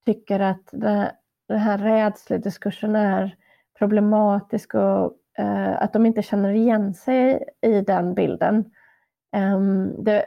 [0.06, 1.12] tycker att det,
[1.48, 3.36] den här rädslediskursen är
[3.78, 8.64] problematisk och eh, att de inte känner igen sig i den bilden.
[9.32, 10.22] Ehm, det, eh,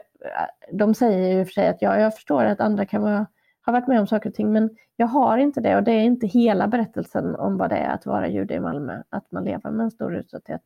[0.72, 3.26] de säger ju för sig att ja, jag förstår att andra kan vara,
[3.66, 6.02] ha varit med om saker och ting, men jag har inte det och det är
[6.02, 9.70] inte hela berättelsen om vad det är att vara jude i Malmö, att man lever
[9.70, 10.62] med en stor utsatthet,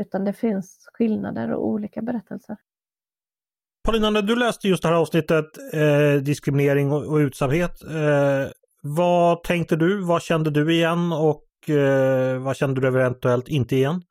[0.00, 2.56] utan det finns skillnader och olika berättelser.
[3.84, 8.50] Paulina, när du läste just det här avsnittet, eh, diskriminering och, och utsatthet, eh,
[8.82, 10.04] vad tänkte du?
[10.04, 14.02] Vad kände du igen och eh, vad kände du eventuellt inte igen?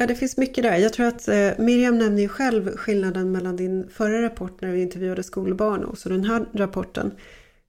[0.00, 0.76] Ja, det finns mycket där.
[0.76, 4.82] Jag tror att eh, Miriam nämner ju själv skillnaden mellan din förra rapport när vi
[4.82, 7.12] intervjuade skolbarn och så den här rapporten.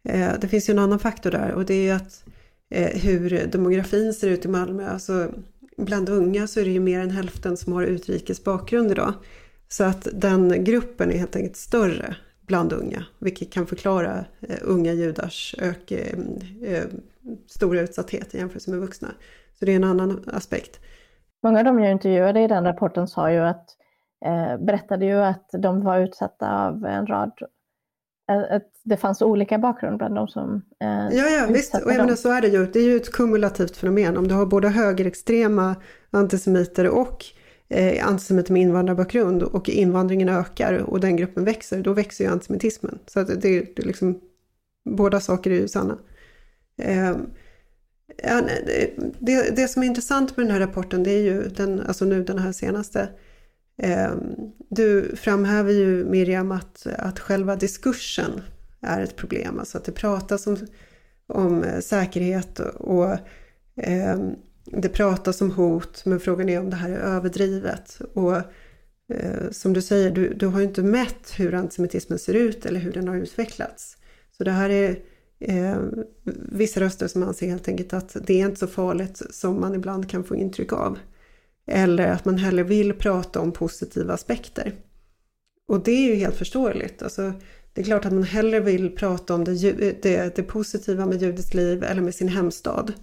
[0.09, 2.23] Eh, det finns ju en annan faktor där och det är ju att
[2.69, 4.89] eh, hur demografin ser ut i Malmö.
[4.89, 5.31] Alltså,
[5.77, 9.13] bland unga så är det ju mer än hälften som har utrikes bakgrund idag.
[9.67, 12.15] Så att den gruppen är helt enkelt större
[12.47, 16.19] bland unga, vilket kan förklara eh, unga judars ök, eh,
[16.61, 16.83] eh,
[17.47, 19.07] stora utsatthet i jämförelse med vuxna.
[19.59, 20.79] Så det är en annan aspekt.
[21.43, 23.69] Många av de jag intervjuade i den rapporten sa ju att,
[24.25, 27.31] eh, berättade ju att de var utsatta av en rad
[28.27, 32.31] att det fanns olika bakgrund bland de som eh, Ja, ja visst, och även så
[32.31, 32.65] är det ju.
[32.65, 34.17] Det är ju ett kumulativt fenomen.
[34.17, 35.75] Om du har både högerextrema
[36.11, 37.25] antisemiter och
[37.69, 42.99] eh, antisemiter med invandrarbakgrund och invandringen ökar och den gruppen växer, då växer ju antisemitismen.
[43.07, 44.19] Så att det, det är liksom,
[44.89, 45.97] båda saker är ju sanna.
[46.81, 47.15] Eh,
[49.19, 52.23] det, det som är intressant med den här rapporten, det är ju den, alltså nu
[52.23, 53.09] den här senaste, Ehm,
[53.77, 54.35] Ehm,
[54.69, 58.41] du framhäver ju Miriam att, att själva diskursen
[58.81, 60.57] är ett problem, alltså att det pratas om,
[61.27, 63.11] om säkerhet säkerhet och
[63.75, 64.19] eh,
[64.65, 68.01] det pratas om hot, men frågan är om det här är överdrivet.
[68.13, 68.35] Och
[69.13, 72.79] eh, som du säger, du, du har ju inte mätt hur antisemitismen ser ut eller
[72.79, 73.97] hur den har utvecklats.
[74.37, 74.99] Så det här är
[75.39, 75.77] eh,
[76.51, 80.09] vissa röster som anser helt enkelt att det är inte så farligt som man ibland
[80.09, 80.99] kan få intryck av.
[81.67, 84.73] Eller att man hellre vill prata om positiva aspekter.
[85.67, 87.03] Och det är ju helt förståeligt.
[87.03, 87.33] Alltså,
[87.73, 91.53] det är klart att man hellre vill prata om det, det, det positiva med judiskt
[91.53, 92.93] liv eller med sin hemstad.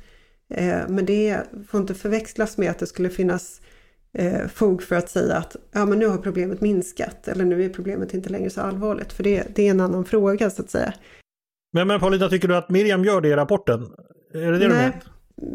[0.51, 3.61] Eh, men det får inte förväxlas med att det skulle finnas
[4.18, 7.68] eh, fog för att säga att ja, men nu har problemet minskat eller nu är
[7.68, 9.12] problemet inte längre så allvarligt.
[9.12, 10.94] För det, det är en annan fråga så att säga.
[11.72, 13.92] Men, men Paulina, tycker du att Miriam gör det i rapporten?
[14.35, 15.01] Är det det Nej.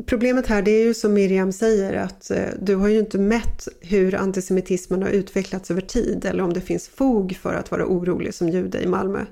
[0.05, 3.67] Problemet här det är ju som Miriam säger att eh, du har ju inte mätt
[3.81, 8.33] hur antisemitismen har utvecklats över tid eller om det finns fog för att vara orolig
[8.33, 9.25] som jude i Malmö.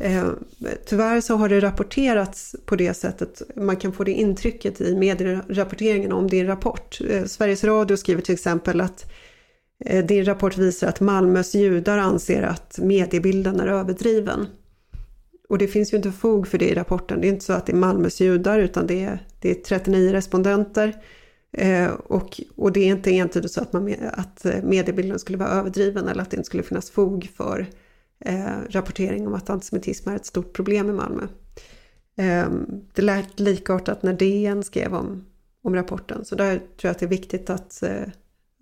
[0.00, 0.28] Eh,
[0.86, 6.12] tyvärr så har det rapporterats på det sättet, man kan få det intrycket i medierapporteringen
[6.12, 6.98] om din rapport.
[7.10, 9.12] Eh, Sveriges Radio skriver till exempel att
[10.04, 14.46] din rapport visar att Malmös judar anser att mediebilden är överdriven.
[15.50, 17.20] Och det finns ju inte fog för det i rapporten.
[17.20, 20.12] Det är inte så att det är Malmös judar utan det är, det är 39
[20.12, 21.02] respondenter.
[21.52, 25.48] Eh, och, och det är inte entydigt så att, man, att eh, mediebilden skulle vara
[25.48, 27.66] överdriven eller att det inte skulle finnas fog för
[28.24, 31.22] eh, rapportering om att antisemitism är ett stort problem i Malmö.
[32.18, 32.48] Eh,
[32.94, 35.24] det lät likartat när DN skrev om,
[35.62, 36.24] om rapporten.
[36.24, 38.02] Så där tror jag att det är viktigt att eh,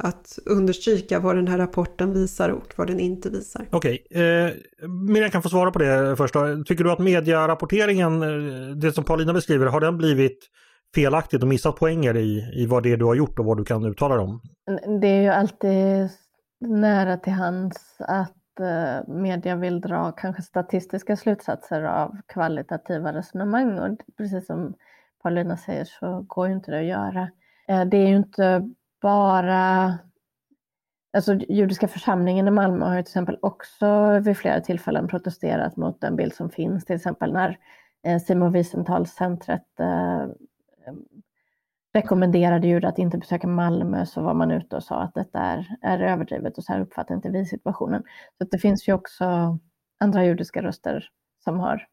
[0.03, 3.67] att understryka vad den här rapporten visar och vad den inte visar.
[3.71, 4.23] Okej, okay.
[4.23, 4.53] eh,
[4.89, 6.35] Miriam kan få svara på det först.
[6.35, 6.65] Då.
[6.67, 10.39] Tycker du att mediarapporteringen, eh, det som Paulina beskriver, har den blivit
[10.95, 13.65] felaktigt och missat poänger i, i vad det är du har gjort och vad du
[13.65, 14.41] kan uttala dig om?
[15.01, 16.09] Det är ju alltid
[16.61, 23.99] nära till hands att eh, media vill dra kanske statistiska slutsatser av kvalitativa resonemang och
[24.17, 24.75] precis som
[25.23, 27.31] Paulina säger så går ju inte det att göra.
[27.69, 29.99] Eh, det är ju inte bara
[31.13, 36.01] Alltså judiska församlingen i Malmö har ju till exempel också vid flera tillfällen protesterat mot
[36.01, 37.59] den bild som finns, till exempel när
[38.07, 40.27] eh, Simon Wiesenthal-centret eh,
[41.95, 45.77] rekommenderade judar att inte besöka Malmö så var man ute och sa att detta är,
[45.83, 48.03] är överdrivet och så här uppfattar inte vi situationen.
[48.39, 49.59] Så det finns ju också
[50.01, 51.11] andra judiska röster
[51.45, 51.87] som har,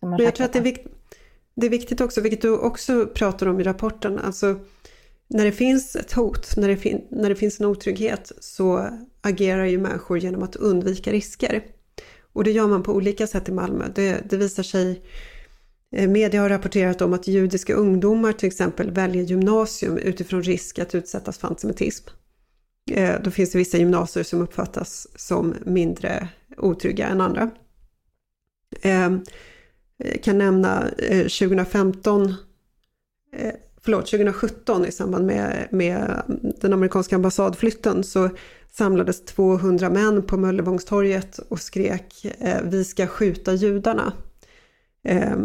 [0.00, 0.86] som har Men jag tror att det är, vikt,
[1.54, 4.58] det är viktigt också, vilket du också pratar om i rapporten, alltså
[5.28, 9.64] när det finns ett hot, när det, fin när det finns en otrygghet så agerar
[9.64, 11.64] ju människor genom att undvika risker.
[12.32, 13.84] Och det gör man på olika sätt i Malmö.
[13.94, 15.02] Det, det visar sig,
[15.96, 20.94] eh, media har rapporterat om att judiska ungdomar till exempel väljer gymnasium utifrån risk att
[20.94, 22.08] utsättas för antisemitism.
[22.90, 27.50] Eh, då finns det vissa gymnasier som uppfattas som mindre otrygga än andra.
[29.98, 32.34] Jag kan nämna 2015
[33.86, 36.22] förlåt, 2017 i samband med, med
[36.60, 38.30] den amerikanska ambassadflytten så
[38.72, 44.12] samlades 200 män på Möllevångstorget och skrek eh, vi ska skjuta judarna.
[45.04, 45.36] Eh,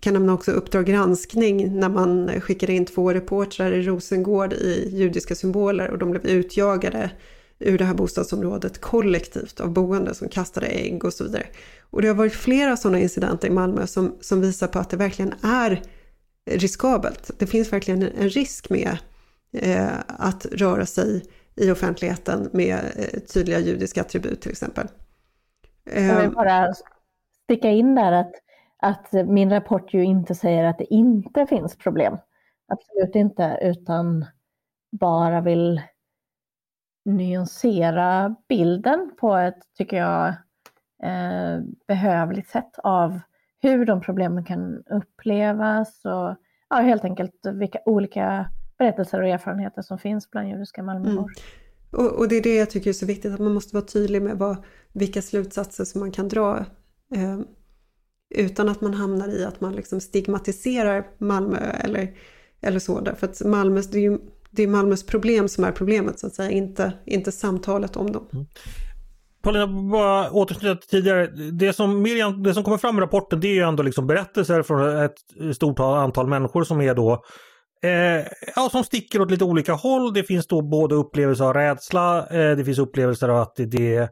[0.00, 5.34] kan nämna också Uppdrag granskning när man skickade in två reportrar i Rosengård i judiska
[5.34, 7.10] symboler och de blev utjagade
[7.58, 11.46] ur det här bostadsområdet kollektivt av boende som kastade ägg och så vidare.
[11.90, 14.96] Och det har varit flera sådana incidenter i Malmö som, som visar på att det
[14.96, 15.82] verkligen är
[16.46, 17.30] riskabelt.
[17.38, 18.98] Det finns verkligen en risk med
[19.52, 21.24] eh, att röra sig
[21.56, 24.88] i offentligheten med eh, tydliga judiska attribut till exempel.
[25.84, 26.74] Jag vill eh, bara
[27.44, 28.32] sticka in där att,
[28.78, 32.18] att min rapport ju inte säger att det inte finns problem.
[32.68, 34.26] absolut inte, utan
[34.92, 35.82] bara vill
[37.04, 40.28] nyansera bilden på ett, tycker jag,
[41.02, 43.20] eh, behövligt sätt av
[43.62, 46.36] hur de problemen kan upplevas och
[46.70, 51.12] ja, helt enkelt vilka olika berättelser och erfarenheter som finns bland judiska Malmöbor.
[51.12, 51.26] Mm.
[51.90, 54.22] Och, och, det är det jag tycker är så viktigt, att man måste vara tydlig
[54.22, 54.56] med vad,
[54.92, 56.58] vilka slutsatser som man kan dra.
[57.14, 57.40] Eh,
[58.34, 62.16] utan att man hamnar i att man liksom stigmatiserar Malmö eller,
[62.60, 63.00] eller så.
[63.00, 64.18] Därför att Malmö, det är ju
[64.50, 68.28] det är Malmös problem som är problemet så att säga, inte, inte samtalet om dem.
[68.32, 68.46] Mm.
[69.42, 71.26] Paulina, bara återknyta till tidigare.
[71.52, 74.62] Det som, Miriam, det som kommer fram i rapporten det är ju ändå liksom berättelser
[74.62, 75.14] från ett
[75.54, 77.22] stort antal människor som är då
[77.82, 78.26] eh,
[78.56, 80.12] ja, som sticker åt lite olika håll.
[80.14, 84.08] Det finns då både upplevelser av rädsla, eh, det finns upplevelser av att det, det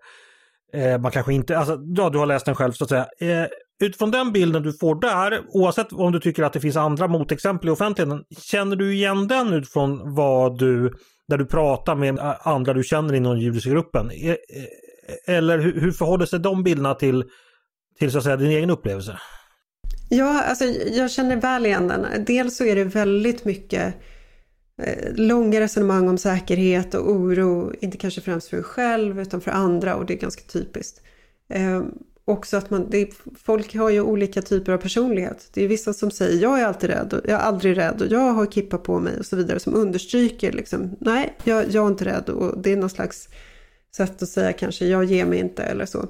[0.73, 3.07] eh, man kanske inte, alltså ja, du har läst den själv så att säga.
[3.21, 3.49] Eh,
[3.81, 7.69] utifrån den bilden du får där, oavsett om du tycker att det finns andra motexempel
[7.69, 10.93] i offentligheten, känner du igen den utifrån vad du,
[11.29, 14.11] där du pratar med andra du känner inom judiska gruppen?
[14.11, 14.37] Eh, eh,
[15.27, 17.25] eller hur förhåller sig de bilderna till,
[17.99, 19.19] till så att säga, din egen upplevelse?
[20.09, 22.25] Ja, alltså jag känner väl igen den.
[22.25, 23.95] Dels så är det väldigt mycket
[24.83, 29.51] eh, långa resonemang om säkerhet och oro, inte kanske främst för en själv utan för
[29.51, 31.01] andra och det är ganska typiskt.
[31.49, 31.83] Eh,
[32.25, 33.11] också att man, det,
[33.45, 35.51] folk har ju olika typer av personlighet.
[35.55, 38.09] Det är vissa som säger jag är alltid rädd och jag är aldrig rädd och
[38.09, 41.89] jag har kippa på mig och så vidare som understryker liksom nej jag, jag är
[41.89, 43.29] inte rädd och det är någon slags
[43.97, 46.07] sätt att säga kanske jag ger mig inte eller så.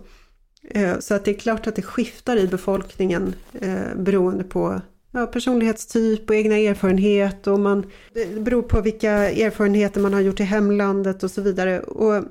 [0.70, 4.80] Eh, så att det är klart att det skiftar i befolkningen eh, beroende på
[5.12, 10.40] ja, personlighetstyp och egna erfarenhet och man, det beror på vilka erfarenheter man har gjort
[10.40, 11.80] i hemlandet och så vidare.
[11.80, 12.22] Och eh,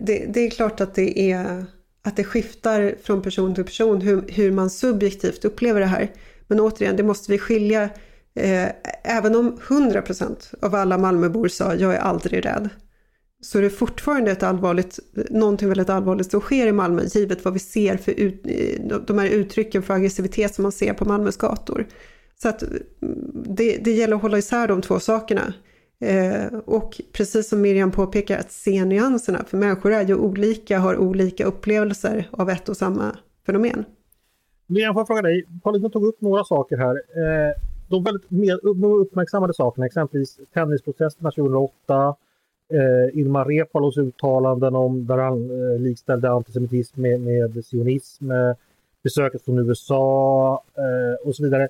[0.00, 1.66] det, det är klart att det är
[2.06, 6.12] att det skiftar från person till person hur, hur man subjektivt upplever det här.
[6.46, 7.82] Men återigen, det måste vi skilja.
[8.34, 8.68] Eh,
[9.04, 12.68] även om 100% av alla Malmöbor sa jag är aldrig rädd,
[13.40, 14.98] så är det fortfarande ett allvarligt,
[15.30, 18.46] någonting väldigt allvarligt som sker i Malmö, givet vad vi ser för ut,
[19.06, 21.86] de här uttrycken för aggressivitet som man ser på Malmös gator.
[22.42, 22.82] Så att mm,
[23.32, 25.54] det, det gäller att hålla isär de två sakerna.
[26.00, 30.96] Eh, och precis som Miriam påpekar, att se nyanserna, för människor är ju olika, har
[30.96, 33.84] olika upplevelser av ett och samma fenomen.
[34.66, 36.94] Miriam, får jag fråga dig, Paulina tog upp några saker här.
[36.94, 37.54] Eh,
[37.88, 38.66] de väldigt mer
[39.00, 42.16] uppmärksammade sakerna, exempelvis tennisprotesterna 2008,
[42.72, 48.52] eh, Ilmar Reepalus uttalanden om där han eh, likställde antisemitism med, med sionism, eh,
[49.02, 51.68] besöket från USA eh, och så vidare.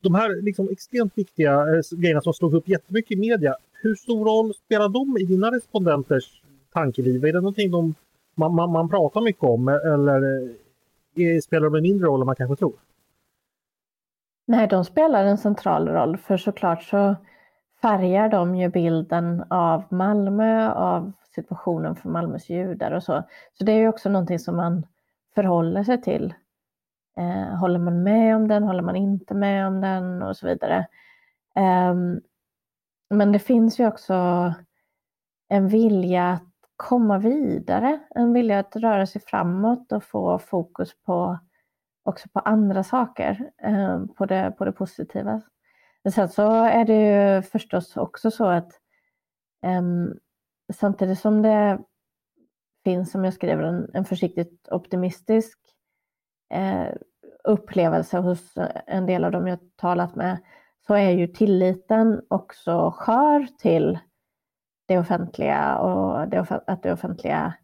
[0.00, 4.24] De här liksom extremt viktiga eh, grejerna som slog upp jättemycket i media, hur stor
[4.24, 7.24] roll spelar de i dina respondenters tankeliv?
[7.24, 7.94] Är det någonting de,
[8.34, 12.20] man, man, man pratar mycket om eh, eller eh, är, spelar de en mindre roll
[12.20, 12.72] än man kanske tror?
[14.46, 17.16] Nej, de spelar en central roll för såklart så
[17.82, 23.22] färgar de ju bilden av Malmö, av situationen för Malmös judar och så.
[23.58, 24.86] Så det är ju också någonting som man
[25.34, 26.34] förhåller sig till.
[27.18, 30.76] Eh, håller man med om den, håller man inte med om den och så vidare.
[31.56, 31.94] Eh,
[33.10, 34.14] men det finns ju också
[35.48, 36.42] en vilja att
[36.76, 41.38] komma vidare, en vilja att röra sig framåt och få fokus på
[42.02, 45.42] också på andra saker, eh, på, det, på det positiva.
[46.04, 48.72] Men sen så är det ju förstås också så att
[49.66, 50.18] um,
[50.72, 51.78] samtidigt som det
[52.84, 55.58] finns, som jag skriver, en, en försiktigt optimistisk
[56.54, 56.88] eh,
[57.44, 58.54] upplevelse hos
[58.86, 60.38] en del av dem jag talat med,
[60.86, 63.98] så är ju tilliten också skör till
[64.86, 67.54] det offentliga och det, att det offentliga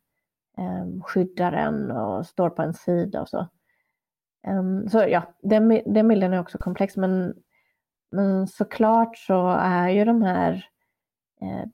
[0.59, 3.49] eh, skyddar en och står på en sida och så.
[4.49, 7.35] Um, så ja, den, den bilden är också komplex men
[8.15, 10.69] men såklart så är ju de här
[11.41, 11.69] eh,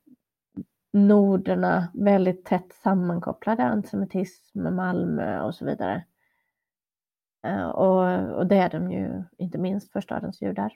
[0.92, 6.04] noderna väldigt tätt sammankopplade, antisemitism, Malmö och så vidare.
[7.46, 10.72] Eh, och, och det är de ju inte minst för stadens judar.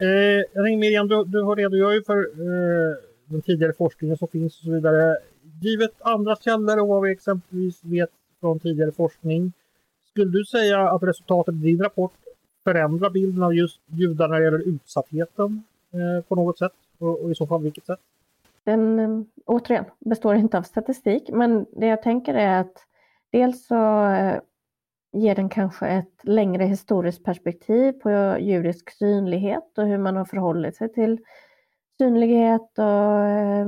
[0.00, 0.08] Eh,
[0.52, 4.64] jag tänkte Miriam, du, du har ju för eh, den tidigare forskningen som finns och
[4.64, 5.16] så vidare.
[5.60, 8.10] Givet andra källor och vad vi exempelvis vet
[8.40, 9.52] från tidigare forskning,
[10.10, 12.12] skulle du säga att resultatet i din rapport
[12.68, 15.62] förändra bilden av just judar när det gäller utsattheten
[15.92, 16.72] eh, på något sätt?
[16.98, 18.00] Och, och, i så fall vilket sätt?
[18.64, 22.86] Den, eh, återigen, består inte av statistik, men det jag tänker är att
[23.30, 24.40] dels så eh,
[25.12, 30.76] ger den kanske ett längre historiskt perspektiv på judisk synlighet och hur man har förhållit
[30.76, 31.18] sig till
[31.98, 33.66] synlighet och eh,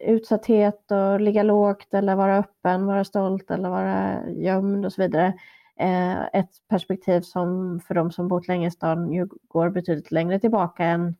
[0.00, 5.34] utsatthet och ligga lågt eller vara öppen, vara stolt eller vara gömd och så vidare.
[5.78, 10.40] Eh, ett perspektiv som för de som bott länge i stan ju går betydligt längre
[10.40, 11.16] tillbaka än,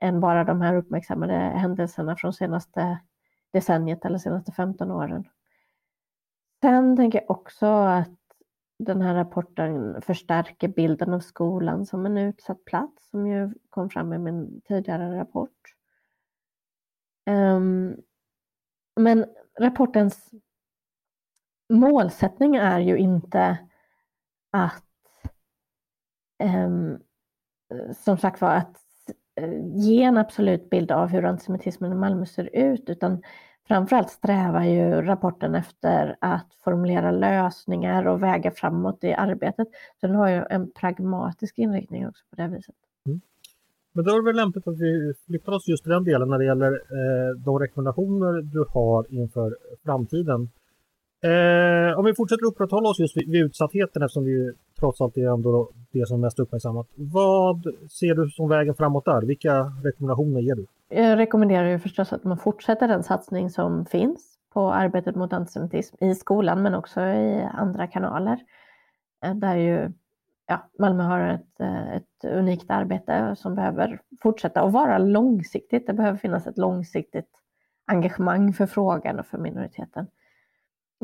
[0.00, 2.98] än bara de här uppmärksammade händelserna från senaste
[3.52, 5.24] decenniet eller senaste 15 åren.
[6.62, 8.10] Sen tänker jag också att
[8.78, 14.12] den här rapporten förstärker bilden av skolan som en utsatt plats som ju kom fram
[14.12, 15.74] i min tidigare rapport.
[17.30, 17.96] Um,
[18.96, 19.26] men
[19.60, 20.30] rapportens
[21.68, 23.58] målsättning är ju inte
[24.52, 24.84] att
[26.42, 26.98] um,
[28.04, 28.76] som sagt var att
[29.40, 33.22] eh, ge en absolut bild av hur antisemitismen i Malmö ser ut utan
[33.68, 39.68] framförallt strävar ju rapporten efter att formulera lösningar och väga framåt i arbetet.
[40.00, 42.74] Så den har ju en pragmatisk inriktning också på det viset.
[43.06, 43.20] Mm.
[43.92, 46.38] Men då är det väl lämpligt att vi flyttar oss just till den delen när
[46.38, 50.50] det gäller eh, de rekommendationer du har inför framtiden.
[51.24, 55.32] Eh, om vi fortsätter upprätthålla oss just vid, vid utsattheten eftersom vi trots allt är
[55.34, 56.86] ändå det som är mest uppmärksammat.
[56.94, 59.22] Vad ser du som vägen framåt där?
[59.22, 60.66] Vilka rekommendationer ger du?
[60.88, 65.96] Jag rekommenderar ju förstås att man fortsätter den satsning som finns på arbetet mot antisemitism
[66.00, 68.38] i skolan men också i andra kanaler.
[69.24, 69.92] Eh, där ju
[70.46, 75.86] ja, Malmö har ett, eh, ett unikt arbete som behöver fortsätta och vara långsiktigt.
[75.86, 77.30] Det behöver finnas ett långsiktigt
[77.86, 80.06] engagemang för frågan och för minoriteten.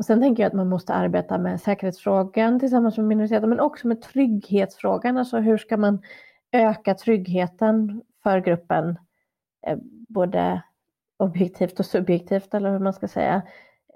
[0.01, 3.87] Och sen tänker jag att man måste arbeta med säkerhetsfrågan tillsammans med minoriteter men också
[3.87, 5.17] med trygghetsfrågan.
[5.17, 6.01] Alltså hur ska man
[6.51, 8.99] öka tryggheten för gruppen
[9.67, 9.77] eh,
[10.09, 10.61] både
[11.19, 13.41] objektivt och subjektivt eller hur man ska säga.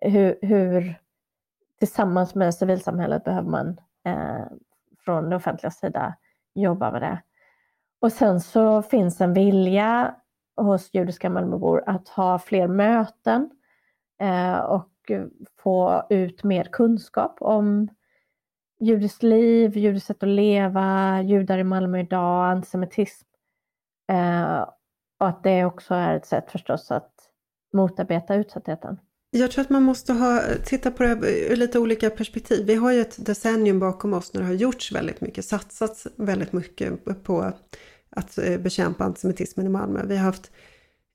[0.01, 0.99] Hur, hur
[1.79, 4.45] tillsammans med civilsamhället behöver man eh,
[4.99, 6.15] från det offentliga sida
[6.55, 7.21] jobba med det.
[8.01, 10.15] Och sen så finns en vilja
[10.57, 13.49] hos judiska Malmöbor att ha fler möten
[14.21, 15.25] eh, och Eh,
[15.59, 17.87] få ut mer kunskap om
[18.79, 23.27] judiskt liv, judiskt sätt att leva, judar i Malmö idag, antisemitism.
[24.11, 24.61] Eh,
[25.19, 27.13] och att det också är ett sätt förstås att
[27.73, 28.97] motarbeta utsattheten.
[29.29, 32.65] Jag tror att man måste ha, titta på det här ur lite olika perspektiv.
[32.65, 36.53] Vi har ju ett decennium bakom oss när det har gjorts väldigt mycket, satsats väldigt
[36.53, 37.51] mycket på
[38.09, 40.05] att eh, bekämpa antisemitismen i Malmö.
[40.05, 40.51] Vi har haft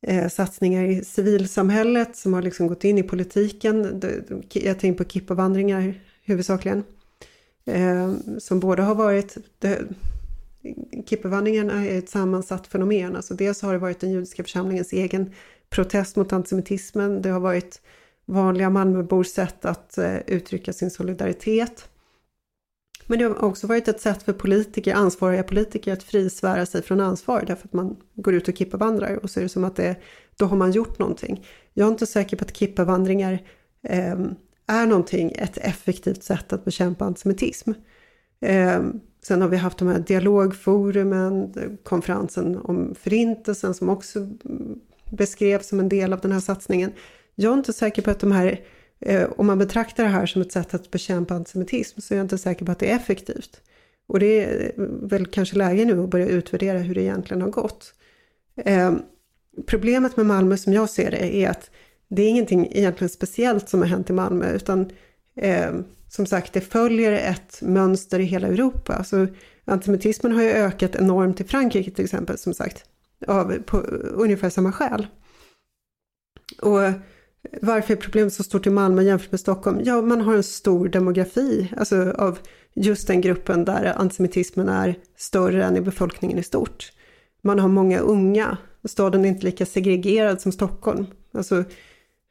[0.03, 4.01] eh, satsningar i civilsamhället som har liksom gått in i politiken.
[4.53, 5.95] Jag tänker på kippavandringar
[6.25, 6.85] huvudsakligen.
[7.65, 9.83] Eh, som både har varit, det,
[11.87, 13.17] är ett sammansatt fenomen.
[13.17, 15.33] Alltså dels har det varit den judiska församlingens egen
[15.71, 17.23] protest mot antisemitismen.
[17.23, 17.81] Det har varit
[18.25, 21.89] vanliga Malmöbors sätt att eh, uttrycka sin solidaritet.
[23.11, 27.01] Men det har också varit ett sätt för politiker, ansvariga politiker att frisvära sig från
[27.01, 29.97] ansvar därför att man går ut och kippavandrar och så är det som att det,
[30.37, 31.47] då har man gjort någonting.
[31.75, 33.33] Jag är inte säker på att kippavandringar
[33.83, 34.19] eh,
[34.67, 37.73] är någonting, ett effektivt sätt att bekämpa antisemitism.
[38.41, 38.81] Eh,
[39.23, 44.81] Sen har vi haft de här dialogforumen, konferensen om förintelsen som också mm,
[45.11, 46.93] beskrevs som en del av den här satsningen.
[47.35, 48.61] Jag är inte säker på att de här,
[49.01, 52.25] Eh, om man betraktar det här som ett sätt att bekämpa antisemitism, så är jag
[52.25, 53.61] inte säker på att det är effektivt.
[54.07, 57.51] Och det är eh, väl kanske läge nu att börja utvärdera hur det egentligen har
[57.51, 57.95] gått.
[58.57, 58.93] Eh,
[59.67, 61.71] problemet med Malmö som jag ser det är att
[62.09, 64.91] det är ingenting egentligen speciellt som har hänt i Malmö, utan
[65.37, 65.73] eh,
[66.09, 68.95] som sagt, det följer ett mönster i hela Europa.
[68.95, 69.27] Alltså,
[69.65, 72.85] antisemitismen har ju ökat enormt i Frankrike till exempel, som sagt,
[73.27, 73.77] av, på
[74.15, 75.07] ungefär samma skäl.
[76.63, 76.81] Och
[77.62, 79.80] varför är problemet så stort i Malmö jämfört med Stockholm?
[79.84, 82.38] Ja, man har en stor demografi, alltså av
[82.74, 86.93] just den gruppen där antisemitismen är större än i befolkningen i stort.
[87.43, 91.07] Man har många unga, staden är inte lika segregerad som Stockholm.
[91.34, 91.64] Alltså,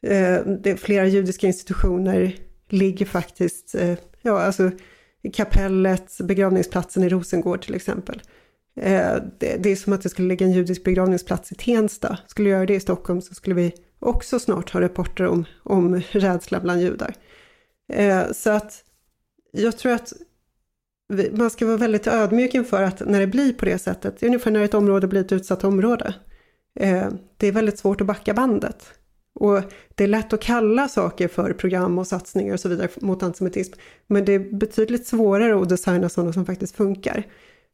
[0.07, 2.35] eh, det flera judiska institutioner
[2.69, 4.71] ligger faktiskt, eh, ja alltså
[5.33, 8.21] kapellet, begravningsplatsen i Rosengård till exempel.
[8.81, 12.17] Eh, det, är som att det skulle ligga en judisk begravningsplats i Tensta.
[12.27, 16.59] Skulle göra det i Stockholm så skulle vi också snart ha rapporter om, om rädsla
[16.59, 17.13] bland judar.
[17.93, 18.83] Eh, så att
[19.51, 20.13] jag tror att
[21.31, 24.63] man ska vara väldigt ödmjuk inför att när det blir på det sättet, ungefär när
[24.63, 26.13] ett område blir ett utsatt område,
[26.79, 28.93] eh, det är väldigt svårt att backa bandet.
[29.33, 29.61] Och
[29.95, 33.73] det är lätt att kalla saker för program och satsningar och så vidare mot antisemitism.
[34.07, 37.23] Men det är betydligt svårare att designa sådana som faktiskt funkar.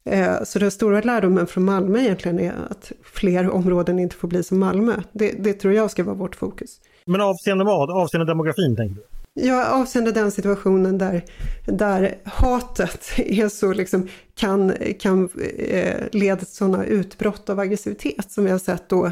[0.06, 4.42] Eh, så den stora lärdomen från Malmö egentligen är att fler områden inte får bli
[4.42, 4.96] som Malmö.
[5.12, 6.80] Det, det tror jag ska vara vårt fokus.
[7.04, 7.90] Men avseende vad?
[7.90, 9.06] Avseende demografin tänker du?
[9.38, 11.24] Ja, avseende den situationen där,
[11.66, 15.28] där hatet är så liksom, kan, kan
[15.58, 19.10] eh, leda till sådana utbrott av aggressivitet som vi har sett då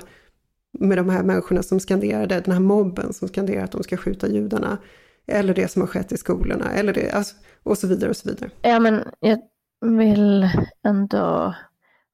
[0.79, 4.29] med de här människorna som skanderade, den här mobben som skanderade att de ska skjuta
[4.29, 4.79] judarna
[5.27, 8.29] eller det som har skett i skolorna, eller det, alltså, och så vidare och så
[8.29, 8.51] vidare.
[8.63, 9.39] Ja, men jag
[9.85, 10.49] vill
[10.85, 11.55] ändå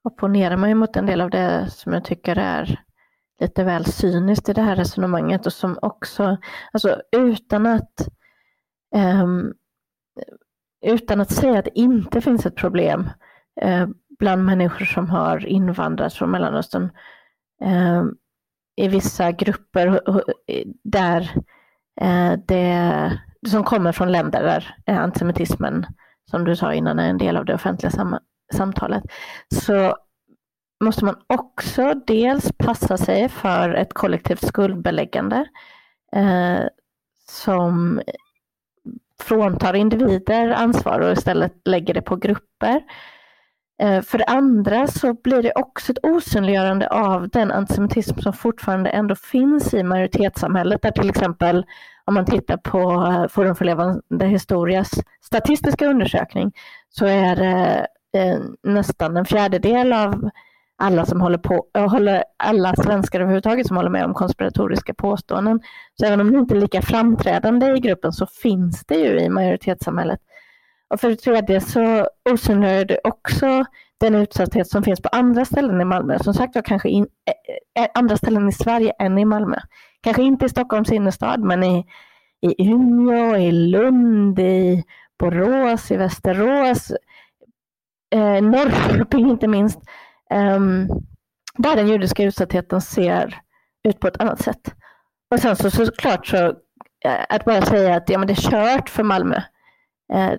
[0.05, 2.81] opponera mig mot en del av det som jag tycker är
[3.41, 6.37] lite väl cyniskt i det här resonemanget och som också,
[6.73, 8.09] alltså utan att
[9.23, 9.55] um,
[10.87, 13.11] utan att säga att det inte finns ett problem
[13.61, 16.91] eh, bland människor som har invandrat från Mellanöstern
[17.63, 18.05] eh,
[18.77, 20.01] i vissa grupper
[20.85, 21.31] där
[22.01, 25.87] eh, det som kommer från länder där antisemitismen,
[26.31, 28.19] som du sa innan, är en del av det offentliga sam
[28.53, 29.05] samtalet,
[29.55, 29.97] så
[30.85, 35.47] måste man också dels passa sig för ett kollektivt skuldbeläggande
[36.13, 36.61] eh,
[37.29, 38.01] som
[39.23, 42.83] fråntar individer ansvar och istället lägger det på grupper.
[43.81, 48.91] Eh, för det andra så blir det också ett osynliggörande av den antisemitism som fortfarande
[48.91, 51.67] ändå finns i majoritetssamhället, där till exempel
[52.05, 56.53] om man tittar på eh, Forum för levande historias statistiska undersökning
[56.89, 57.87] så är det
[58.21, 60.31] eh, nästan en fjärdedel av
[60.83, 65.61] alla som håller på, håller, alla svenskar överhuvudtaget som håller med om konspiratoriska påståenden.
[66.01, 69.29] Så även om det inte är lika framträdande i gruppen så finns det ju i
[69.29, 70.21] majoritetssamhället.
[70.91, 73.65] Och för det tredje så osynliggör det också
[74.01, 76.19] den utsatthet som finns på andra ställen i Malmö.
[76.19, 77.07] Som sagt var kanske in,
[77.79, 79.57] ä, andra ställen i Sverige än i Malmö.
[80.01, 81.87] Kanske inte i Stockholms innerstad men i,
[82.41, 84.85] i Umeå, i Lund, i
[85.19, 86.93] Borås, i Västerås,
[88.15, 89.79] eh, Norrköping inte minst.
[90.35, 90.89] Um,
[91.57, 93.41] där den judiska utsattheten ser
[93.89, 94.75] ut på ett annat sätt.
[95.31, 96.47] Och sen så såklart så,
[97.05, 99.43] eh, att bara säga att ja, men det är kört för Malmö,
[100.13, 100.33] Eh,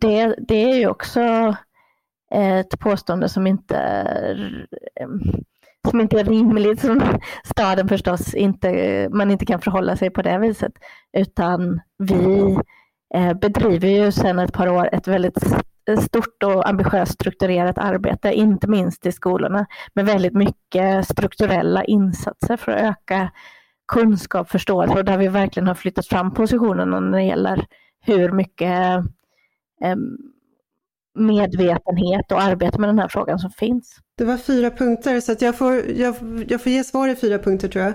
[0.00, 1.20] det, det är ju också
[2.34, 3.76] eh, ett påstående som inte,
[5.00, 5.08] eh,
[5.90, 7.02] som inte är rimligt, som
[7.44, 10.72] staden förstås inte, man inte kan förhålla sig på det viset,
[11.16, 12.56] utan vi
[13.14, 15.38] eh, bedriver ju sedan ett par år ett väldigt
[16.00, 22.72] stort och ambitiöst strukturerat arbete, inte minst i skolorna, med väldigt mycket strukturella insatser för
[22.72, 23.30] att öka
[23.92, 27.66] kunskap, förståelse och där vi verkligen har flyttat fram positionerna när det gäller
[28.00, 29.04] hur mycket
[29.84, 29.96] Eh,
[31.18, 33.96] medvetenhet och arbete med den här frågan som finns.
[34.18, 36.14] Det var fyra punkter så att jag, får, jag,
[36.48, 37.94] jag får ge svar i fyra punkter tror jag.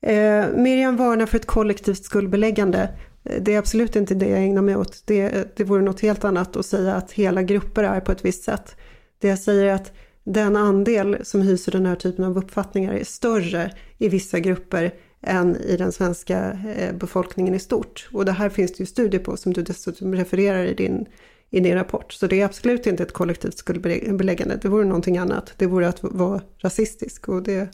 [0.00, 2.90] Eh, Miriam varnar för ett kollektivt skuldbeläggande.
[3.24, 5.02] Eh, det är absolut inte det jag ägnar mig åt.
[5.06, 8.44] Det, det vore något helt annat att säga att hela grupper är på ett visst
[8.44, 8.76] sätt.
[9.18, 9.92] Det jag säger är att
[10.24, 14.92] den andel som hyser den här typen av uppfattningar är större i vissa grupper
[15.26, 18.08] än i den svenska eh, befolkningen i stort.
[18.12, 21.06] Och det här finns det ju studier på som du dessutom refererar i din,
[21.50, 22.12] i din rapport.
[22.12, 24.58] Så det är absolut inte ett kollektivt skuldbeläggande.
[24.62, 25.52] Det vore någonting annat.
[25.56, 27.68] Det vore att vara rasistisk och det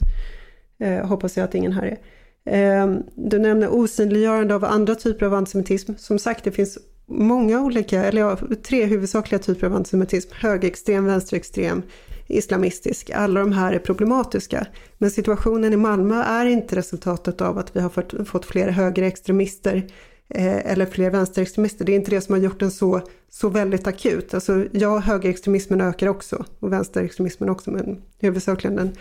[0.79, 1.97] eh, hoppas jag att ingen här är.
[2.45, 5.93] Ehm, du nämner osynliggörande av andra typer av antisemitism.
[5.97, 8.37] Som sagt, det finns många olika, eller ja,
[8.67, 10.31] tre huvudsakliga typer av antisemitism.
[10.33, 11.81] Högerextrem, vänsterextrem,
[12.27, 13.09] islamistisk.
[13.09, 14.67] Alla de här är problematiska.
[14.97, 19.87] Men situationen i Malmö är inte resultatet av att vi har fått, fått fler högerextremister
[20.29, 21.85] eh, eller fler vänsterextremister.
[21.85, 24.33] Det är inte det som har gjort den så, så väldigt akut.
[24.33, 28.95] Alltså, ja, högerextremismen ökar också och vänsterextremismen också, men huvudsakligen den,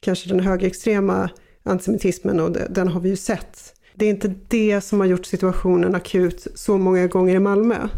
[0.00, 1.30] kanske den högerextrema
[1.62, 3.79] antisemitismen och den har vi ju sett.
[3.94, 7.88] Det är inte det som har gjort situationen akut så många gånger i Malmö.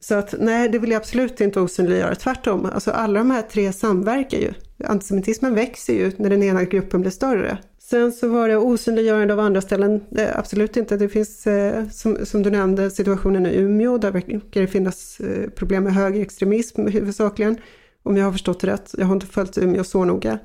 [0.00, 2.14] Så att nej, det vill jag absolut inte osynliggöra.
[2.14, 4.52] Tvärtom, alltså alla de här tre samverkar ju.
[4.84, 7.58] Antisemitismen växer ju när den ena gruppen blir större.
[7.78, 10.00] Sen så var det osynliggörande av andra ställen.
[10.10, 10.96] Det, absolut inte.
[10.96, 13.98] Det finns, eh, som, som, du nämnde, situationen i Umeå.
[13.98, 17.56] Där verkar det finnas eh, problem med högerextremism huvudsakligen.
[18.02, 18.94] Om jag har förstått det rätt.
[18.98, 20.38] Jag har inte följt Umeå så noga.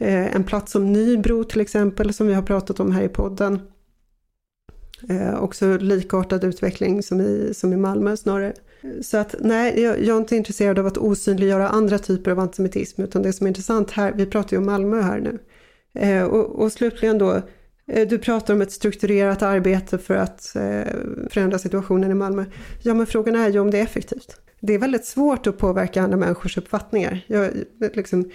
[0.00, 3.60] Eh, en plats som Nybro till exempel, som vi har pratat om här i podden.
[5.08, 8.52] Eh, också likartad utveckling som i, som i Malmö snarare.
[9.02, 13.02] Så att nej, jag, jag, är inte intresserad av att osynliggöra andra typer av antisemitism,
[13.02, 15.38] utan det som är intressant här, vi pratar ju om Malmö här nu.
[15.94, 17.42] Eh, och, och slutligen då,
[17.86, 20.94] eh, du pratar om ett strukturerat arbete för att eh,
[21.30, 22.44] förändra situationen i Malmö.
[22.82, 24.40] Ja, men frågan är ju om det är effektivt.
[24.60, 27.24] Det är väldigt svårt att påverka andra människors uppfattningar.
[27.26, 27.50] Jag,
[27.94, 28.30] liksom,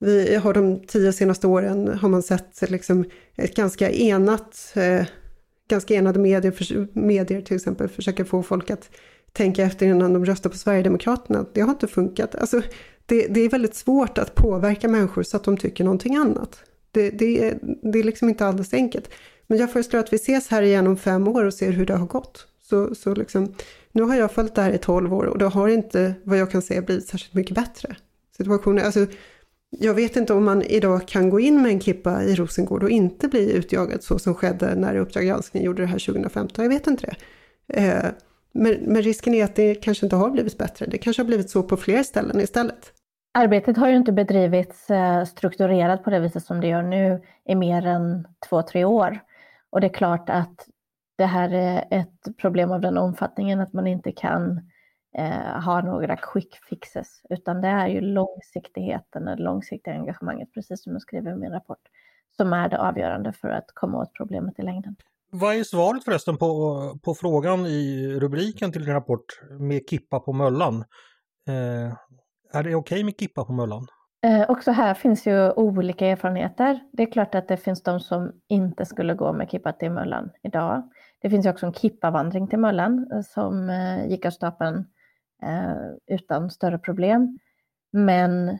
[0.00, 3.04] vi har de tio senaste åren har man sett liksom
[3.36, 5.06] ett ganska enat, eh,
[5.70, 8.90] ganska enade medier, för, medier till exempel försöka få folk att
[9.32, 11.46] tänka efter innan de röstar på Sverigedemokraterna.
[11.52, 12.34] Det har inte funkat.
[12.34, 12.62] Alltså,
[13.06, 16.60] det, det är väldigt svårt att påverka människor så att de tycker någonting annat.
[16.90, 17.58] Det, det, är,
[17.92, 19.10] det är liksom inte alldeles enkelt.
[19.46, 21.96] Men jag föreslår att vi ses här igen om fem år och ser hur det
[21.96, 22.46] har gått.
[22.62, 23.54] Så, så liksom,
[23.92, 26.50] nu har jag följt det här i tolv år och det har inte, vad jag
[26.50, 27.96] kan säga, blivit särskilt mycket bättre.
[28.36, 29.06] Situationen, alltså,
[29.70, 32.90] jag vet inte om man idag kan gå in med en kippa i Rosengård och
[32.90, 36.64] inte bli utjagad så som skedde när Uppdrag granskning gjorde det här 2015.
[36.64, 37.16] Jag vet inte det.
[37.80, 38.10] Eh,
[38.52, 40.86] men, men risken är att det kanske inte har blivit bättre.
[40.86, 42.92] Det kanske har blivit så på fler ställen istället.
[43.34, 47.54] Arbetet har ju inte bedrivits eh, strukturerat på det viset som det gör nu i
[47.54, 49.18] mer än två, tre år.
[49.70, 50.68] Och det är klart att
[51.18, 54.69] det här är ett problem av den omfattningen att man inte kan
[55.18, 60.92] eh, ha några quick fixes, utan det är ju långsiktigheten, det långsiktiga engagemanget, precis som
[60.92, 61.82] jag skriver i min rapport,
[62.36, 64.96] som är det avgörande för att komma åt problemet i längden.
[65.32, 70.32] Vad är svaret förresten på, på frågan i rubriken till din rapport med Kippa på
[70.32, 70.84] Möllan?
[71.48, 71.94] Eh,
[72.52, 73.86] är det okej okay med Kippa på Möllan?
[74.22, 76.80] Eh, också här finns ju olika erfarenheter.
[76.92, 80.30] Det är klart att det finns de som inte skulle gå med Kippa till Möllan
[80.42, 80.90] idag.
[81.22, 84.84] Det finns ju också en Kippa-vandring till Möllan eh, som eh, gick av stapeln
[85.42, 87.38] eh, utan större problem.
[87.92, 88.58] Men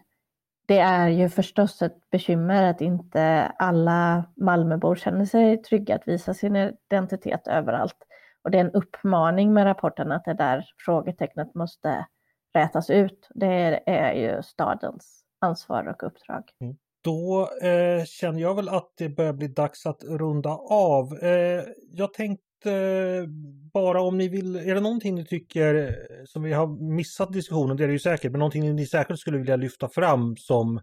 [0.66, 6.34] det är ju förstås ett bekymmer att inte alla Malmöbor känner sig trygga att visa
[6.34, 7.96] sin identitet överallt.
[8.44, 12.06] Och det är en uppmaning med rapporten att det där frågetecknet måste
[12.54, 13.28] rätas ut.
[13.34, 16.42] Det är ju stadens ansvar och uppdrag.
[16.60, 16.76] Mm.
[17.04, 21.18] Då eh, känner jag väl att det börjar bli dags att runda av.
[21.22, 23.28] Eh, jag tänkte Eh,
[23.72, 27.76] bara om ni vill, är det någonting ni tycker eh, som vi har missat diskussionen,
[27.76, 30.80] det är det ju säkert, men någonting ni säkert skulle vilja lyfta fram som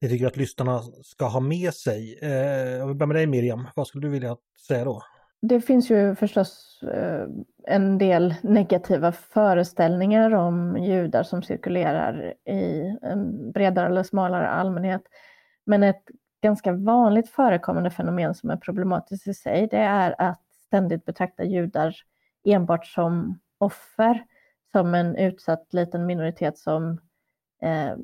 [0.00, 2.18] ni tycker att lyssnarna ska ha med sig.
[2.22, 2.30] Eh,
[2.78, 5.02] jag vill börja med dig Miriam, vad skulle du vilja säga då?
[5.42, 7.26] Det finns ju förstås eh,
[7.66, 15.02] en del negativa föreställningar om judar som cirkulerar i en bredare eller smalare allmänhet.
[15.66, 16.02] Men ett
[16.42, 21.94] ganska vanligt förekommande fenomen som är problematiskt i sig, det är att ständigt betrakta judar
[22.44, 24.24] enbart som offer,
[24.72, 27.00] som en utsatt liten minoritet som,
[27.62, 27.96] eh,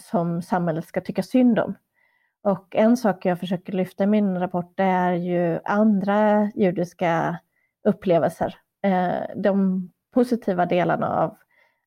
[0.00, 1.74] som samhället ska tycka synd om.
[2.42, 7.38] Och en sak jag försöker lyfta i min rapport det är ju andra judiska
[7.84, 8.56] upplevelser.
[8.82, 11.36] Eh, de positiva delarna av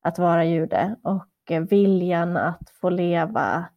[0.02, 3.68] att vara jude och eh, viljan att få leva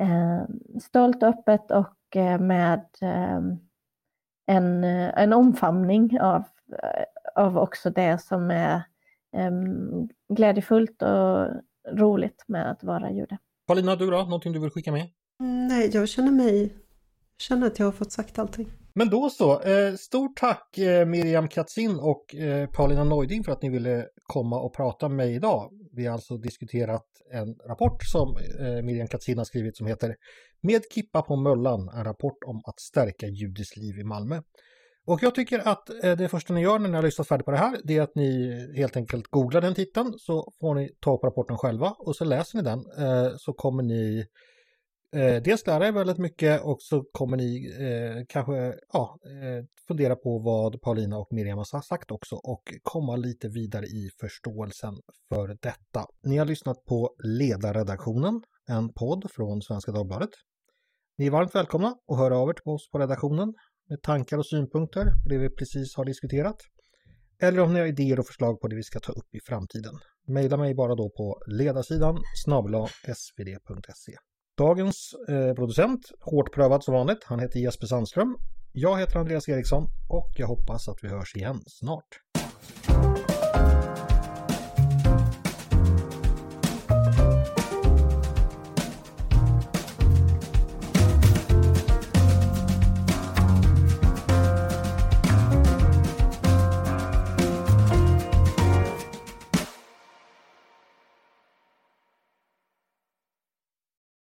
[0.00, 0.42] eh,
[0.82, 3.40] stolt, öppet och eh, med eh,
[4.48, 6.44] en, en omfamning av,
[7.34, 8.82] av också det som är
[9.36, 11.48] um, glädjefullt och
[11.92, 13.38] roligt med att vara jude.
[13.66, 14.16] Paulina, du då?
[14.16, 15.08] Någonting du vill skicka med?
[15.38, 16.74] Nej, jag känner mig,
[17.38, 18.68] känner att jag har fått sagt allting.
[18.92, 23.62] Men då så, eh, stort tack eh, Miriam Katzin och eh, Paulina Neuding för att
[23.62, 25.72] ni ville komma och prata med mig idag.
[25.92, 30.16] Vi har alltså diskuterat en rapport som eh, Miriam Katzin har skrivit som heter
[30.60, 34.42] Med Kippa på Möllan, en rapport om att stärka judiskt liv i Malmö.
[35.06, 37.50] Och jag tycker att eh, det första ni gör när ni har lyssnat färdigt på
[37.50, 41.14] det här, det är att ni helt enkelt googlar den titeln så får ni ta
[41.14, 44.26] upp rapporten själva och så läser ni den eh, så kommer ni
[45.16, 50.16] Eh, dels lära er väldigt mycket och så kommer ni eh, kanske ja, eh, fundera
[50.16, 54.94] på vad Paulina och Miriam har sagt också och komma lite vidare i förståelsen
[55.28, 56.06] för detta.
[56.22, 60.30] Ni har lyssnat på Ledarredaktionen, en podd från Svenska Dagbladet.
[61.18, 63.54] Ni är varmt välkomna att höra av er till oss på redaktionen
[63.88, 66.56] med tankar och synpunkter på det vi precis har diskuterat.
[67.42, 69.94] Eller om ni har idéer och förslag på det vi ska ta upp i framtiden.
[70.28, 74.27] Maila mig bara då på ledarsidan snabla svd.se.
[74.58, 78.36] Dagens eh, producent, hårt prövad som vanligt, han heter Jesper Sandström.
[78.72, 82.20] Jag heter Andreas Eriksson och jag hoppas att vi hörs igen snart.